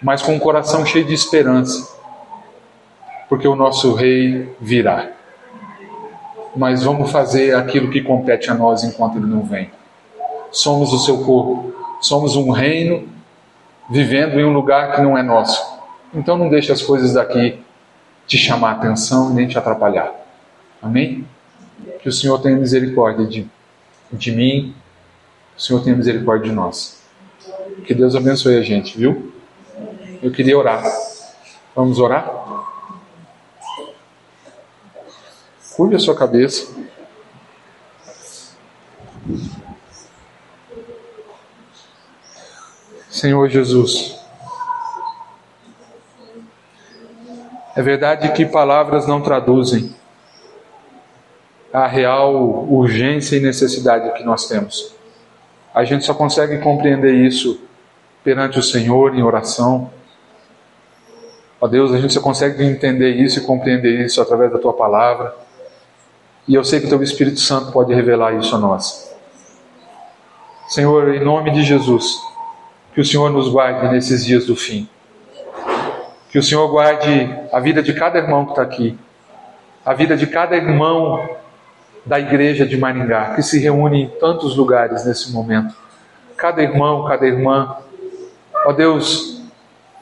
mas 0.00 0.22
com 0.22 0.32
um 0.32 0.38
coração 0.38 0.86
cheio 0.86 1.04
de 1.04 1.12
esperança, 1.12 1.96
porque 3.28 3.48
o 3.48 3.56
nosso 3.56 3.92
rei 3.92 4.54
virá. 4.60 5.10
Mas 6.54 6.84
vamos 6.84 7.10
fazer 7.10 7.56
aquilo 7.56 7.90
que 7.90 8.00
compete 8.00 8.50
a 8.50 8.54
nós 8.54 8.84
enquanto 8.84 9.16
ele 9.16 9.26
não 9.26 9.42
vem. 9.42 9.70
Somos 10.52 10.92
o 10.92 10.98
seu 10.98 11.24
corpo, 11.24 11.74
somos 12.00 12.36
um 12.36 12.50
reino 12.50 13.08
vivendo 13.90 14.38
em 14.38 14.44
um 14.44 14.52
lugar 14.52 14.94
que 14.94 15.02
não 15.02 15.18
é 15.18 15.22
nosso. 15.22 15.60
Então 16.14 16.38
não 16.38 16.48
deixe 16.48 16.70
as 16.70 16.80
coisas 16.80 17.14
daqui 17.14 17.58
te 18.26 18.38
chamar 18.38 18.70
a 18.70 18.72
atenção 18.72 19.30
e 19.30 19.34
nem 19.34 19.48
te 19.48 19.58
atrapalhar. 19.58 20.12
Amém? 20.82 21.26
Que 22.00 22.08
o 22.08 22.12
Senhor 22.12 22.38
tenha 22.40 22.56
misericórdia 22.56 23.26
de, 23.26 23.48
de 24.12 24.32
mim 24.32 24.74
o 25.56 25.60
Senhor 25.60 25.82
tenha 25.82 25.96
misericórdia 25.96 26.50
de 26.50 26.54
nós. 26.54 27.00
Que 27.86 27.94
Deus 27.94 28.16
abençoe 28.16 28.58
a 28.58 28.62
gente, 28.62 28.98
viu? 28.98 29.32
Eu 30.20 30.32
queria 30.32 30.58
orar. 30.58 30.84
Vamos 31.76 31.98
orar? 32.00 32.28
Curve 35.76 35.94
a 35.94 35.98
sua 35.98 36.16
cabeça. 36.16 36.74
Senhor 43.08 43.48
Jesus, 43.48 44.13
é 47.76 47.82
verdade 47.82 48.30
que 48.32 48.46
palavras 48.46 49.06
não 49.06 49.20
traduzem 49.20 49.94
a 51.72 51.88
real 51.88 52.32
urgência 52.70 53.36
e 53.36 53.40
necessidade 53.40 54.12
que 54.14 54.22
nós 54.22 54.46
temos. 54.46 54.94
A 55.74 55.82
gente 55.82 56.04
só 56.04 56.14
consegue 56.14 56.58
compreender 56.58 57.12
isso 57.12 57.60
perante 58.22 58.60
o 58.60 58.62
Senhor 58.62 59.16
em 59.16 59.24
oração. 59.24 59.90
Ó 61.60 61.66
Deus, 61.66 61.92
a 61.92 61.98
gente 61.98 62.12
só 62.12 62.20
consegue 62.20 62.62
entender 62.62 63.16
isso 63.16 63.40
e 63.40 63.42
compreender 63.42 64.04
isso 64.04 64.22
através 64.22 64.52
da 64.52 64.58
tua 64.58 64.72
palavra. 64.72 65.34
E 66.46 66.54
eu 66.54 66.62
sei 66.62 66.78
que 66.78 66.86
o 66.86 66.88
teu 66.88 67.02
Espírito 67.02 67.40
Santo 67.40 67.72
pode 67.72 67.92
revelar 67.92 68.34
isso 68.34 68.54
a 68.54 68.58
nós. 68.58 69.12
Senhor, 70.68 71.12
em 71.12 71.24
nome 71.24 71.50
de 71.50 71.64
Jesus, 71.64 72.20
que 72.94 73.00
o 73.00 73.04
Senhor 73.04 73.30
nos 73.30 73.48
guarde 73.48 73.88
nesses 73.88 74.24
dias 74.24 74.46
do 74.46 74.54
fim. 74.54 74.88
Que 76.34 76.38
o 76.40 76.42
Senhor 76.42 76.66
guarde 76.66 77.32
a 77.52 77.60
vida 77.60 77.80
de 77.80 77.92
cada 77.92 78.18
irmão 78.18 78.44
que 78.44 78.50
está 78.50 78.62
aqui, 78.62 78.98
a 79.86 79.94
vida 79.94 80.16
de 80.16 80.26
cada 80.26 80.56
irmão 80.56 81.28
da 82.04 82.18
igreja 82.18 82.66
de 82.66 82.76
Maringá, 82.76 83.36
que 83.36 83.42
se 83.44 83.60
reúne 83.60 84.02
em 84.02 84.08
tantos 84.18 84.56
lugares 84.56 85.04
nesse 85.04 85.30
momento. 85.30 85.76
Cada 86.36 86.60
irmão, 86.60 87.04
cada 87.04 87.24
irmã, 87.24 87.76
ó 88.66 88.72
Deus, 88.72 89.44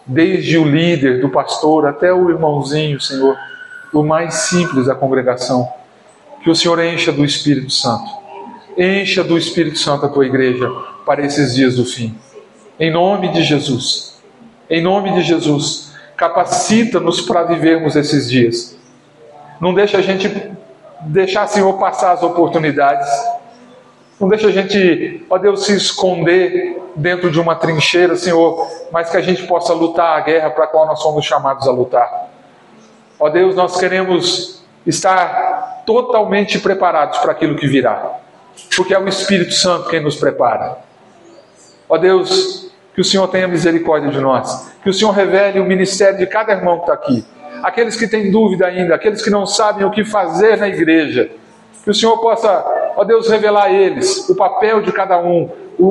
desde 0.06 0.56
o 0.56 0.64
líder, 0.64 1.20
do 1.20 1.28
pastor, 1.28 1.84
até 1.84 2.10
o 2.14 2.30
irmãozinho, 2.30 2.98
Senhor, 2.98 3.36
o 3.92 4.02
mais 4.02 4.32
simples 4.32 4.86
da 4.86 4.94
congregação, 4.94 5.68
que 6.42 6.48
o 6.48 6.54
Senhor 6.56 6.82
encha 6.82 7.12
do 7.12 7.26
Espírito 7.26 7.70
Santo. 7.70 8.10
Encha 8.78 9.22
do 9.22 9.36
Espírito 9.36 9.78
Santo 9.78 10.06
a 10.06 10.08
tua 10.08 10.24
igreja 10.24 10.66
para 11.04 11.26
esses 11.26 11.54
dias 11.54 11.76
do 11.76 11.84
fim. 11.84 12.18
Em 12.80 12.90
nome 12.90 13.28
de 13.28 13.42
Jesus. 13.42 14.18
Em 14.70 14.80
nome 14.80 15.12
de 15.12 15.20
Jesus. 15.20 15.91
Capacita-nos 16.22 17.20
para 17.20 17.42
vivermos 17.42 17.96
esses 17.96 18.30
dias. 18.30 18.78
Não 19.60 19.74
deixa 19.74 19.98
a 19.98 20.00
gente 20.00 20.52
deixar, 21.00 21.48
Senhor, 21.48 21.76
passar 21.80 22.12
as 22.12 22.22
oportunidades. 22.22 23.08
Não 24.20 24.28
deixa 24.28 24.46
a 24.46 24.52
gente, 24.52 25.26
ó 25.28 25.36
Deus, 25.36 25.66
se 25.66 25.74
esconder 25.74 26.80
dentro 26.94 27.28
de 27.28 27.40
uma 27.40 27.56
trincheira, 27.56 28.14
Senhor, 28.14 28.68
mas 28.92 29.10
que 29.10 29.16
a 29.16 29.20
gente 29.20 29.48
possa 29.48 29.74
lutar 29.74 30.16
a 30.16 30.20
guerra 30.20 30.48
para 30.50 30.62
a 30.62 30.66
qual 30.68 30.86
nós 30.86 31.02
somos 31.02 31.24
chamados 31.24 31.66
a 31.66 31.72
lutar. 31.72 32.28
Ó 33.18 33.28
Deus, 33.28 33.56
nós 33.56 33.76
queremos 33.76 34.64
estar 34.86 35.82
totalmente 35.84 36.60
preparados 36.60 37.18
para 37.18 37.32
aquilo 37.32 37.56
que 37.56 37.66
virá, 37.66 38.20
porque 38.76 38.94
é 38.94 38.98
o 39.00 39.08
Espírito 39.08 39.54
Santo 39.54 39.88
quem 39.88 40.00
nos 40.00 40.14
prepara. 40.14 40.78
Ó 41.88 41.98
Deus, 41.98 42.71
que 42.94 43.00
o 43.00 43.04
Senhor 43.04 43.26
tenha 43.28 43.48
misericórdia 43.48 44.10
de 44.10 44.20
nós, 44.20 44.72
que 44.82 44.90
o 44.90 44.92
Senhor 44.92 45.12
revele 45.12 45.60
o 45.60 45.64
ministério 45.64 46.18
de 46.18 46.26
cada 46.26 46.52
irmão 46.52 46.76
que 46.78 46.82
está 46.82 46.94
aqui 46.94 47.24
aqueles 47.62 47.96
que 47.96 48.08
têm 48.08 48.30
dúvida 48.30 48.66
ainda, 48.66 48.94
aqueles 48.94 49.22
que 49.22 49.30
não 49.30 49.46
sabem 49.46 49.86
o 49.86 49.90
que 49.90 50.04
fazer 50.04 50.56
na 50.56 50.68
igreja. 50.68 51.30
Que 51.84 51.90
o 51.90 51.94
Senhor 51.94 52.18
possa, 52.18 52.64
ó 52.96 53.04
Deus, 53.04 53.28
revelar 53.28 53.64
a 53.64 53.72
eles 53.72 54.28
o 54.28 54.34
papel 54.34 54.82
de 54.82 54.92
cada 54.92 55.18
um, 55.18 55.48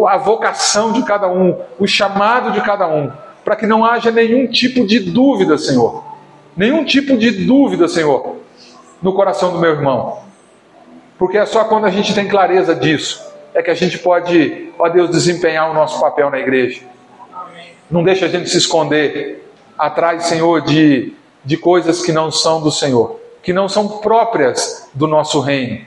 a 0.07 0.17
vocação 0.17 0.91
de 0.91 1.03
cada 1.03 1.27
um, 1.27 1.57
o 1.79 1.87
chamado 1.87 2.51
de 2.51 2.61
cada 2.61 2.87
um, 2.87 3.11
para 3.43 3.55
que 3.55 3.65
não 3.65 3.85
haja 3.85 4.11
nenhum 4.11 4.47
tipo 4.47 4.85
de 4.85 4.99
dúvida, 4.99 5.57
Senhor. 5.57 6.03
Nenhum 6.55 6.83
tipo 6.83 7.17
de 7.17 7.31
dúvida, 7.31 7.87
Senhor, 7.87 8.35
no 9.01 9.13
coração 9.13 9.51
do 9.51 9.59
meu 9.59 9.71
irmão. 9.71 10.19
Porque 11.17 11.37
é 11.37 11.45
só 11.45 11.63
quando 11.63 11.85
a 11.85 11.89
gente 11.89 12.13
tem 12.13 12.27
clareza 12.27 12.75
disso 12.75 13.31
é 13.53 13.61
que 13.61 13.69
a 13.69 13.73
gente 13.73 13.99
pode, 13.99 14.69
ó 14.79 14.87
Deus, 14.87 15.09
desempenhar 15.09 15.69
o 15.69 15.73
nosso 15.73 15.99
papel 15.99 16.29
na 16.29 16.39
igreja. 16.39 16.83
Não 17.91 18.03
deixa 18.03 18.25
a 18.25 18.29
gente 18.29 18.49
se 18.49 18.57
esconder 18.57 19.45
atrás, 19.77 20.23
Senhor, 20.23 20.61
de 20.61 21.13
de 21.43 21.57
coisas 21.57 22.01
que 22.03 22.11
não 22.11 22.31
são 22.31 22.61
do 22.61 22.71
Senhor, 22.71 23.19
que 23.41 23.51
não 23.51 23.67
são 23.67 23.87
próprias 23.99 24.89
do 24.93 25.07
nosso 25.07 25.39
reino. 25.39 25.85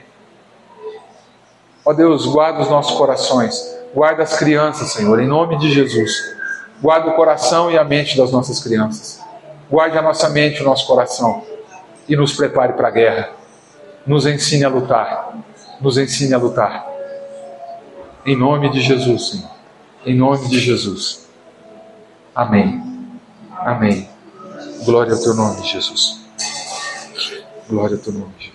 Ó 1.85 1.93
Deus, 1.93 2.25
guarda 2.25 2.61
os 2.61 2.69
nossos 2.69 2.97
corações, 2.97 3.55
guarda 3.93 4.23
as 4.23 4.37
crianças, 4.37 4.91
Senhor, 4.91 5.19
em 5.19 5.27
nome 5.27 5.57
de 5.57 5.71
Jesus. 5.71 6.35
Guarda 6.81 7.09
o 7.09 7.15
coração 7.15 7.71
e 7.71 7.77
a 7.77 7.83
mente 7.83 8.17
das 8.17 8.31
nossas 8.31 8.61
crianças. 8.61 9.21
Guarde 9.69 9.97
a 9.97 10.01
nossa 10.01 10.29
mente 10.29 10.59
e 10.59 10.61
o 10.61 10.65
nosso 10.65 10.85
coração 10.85 11.43
e 12.07 12.15
nos 12.15 12.33
prepare 12.33 12.73
para 12.73 12.89
a 12.89 12.91
guerra. 12.91 13.29
Nos 14.05 14.25
ensine 14.25 14.65
a 14.65 14.69
lutar. 14.69 15.37
Nos 15.79 15.97
ensine 15.97 16.33
a 16.33 16.37
lutar. 16.37 16.85
Em 18.25 18.35
nome 18.35 18.69
de 18.69 18.81
Jesus, 18.81 19.29
Senhor. 19.29 19.49
Em 20.05 20.15
nome 20.15 20.47
de 20.49 20.59
Jesus. 20.59 21.24
Amém. 22.35 22.83
Amém. 23.51 24.09
Glória 24.85 25.13
ao 25.13 25.21
teu 25.21 25.33
nome, 25.33 25.63
Jesus. 25.65 26.25
Glória 27.69 27.95
ao 27.95 28.01
teu 28.03 28.13
nome, 28.13 28.33
Jesus. 28.37 28.54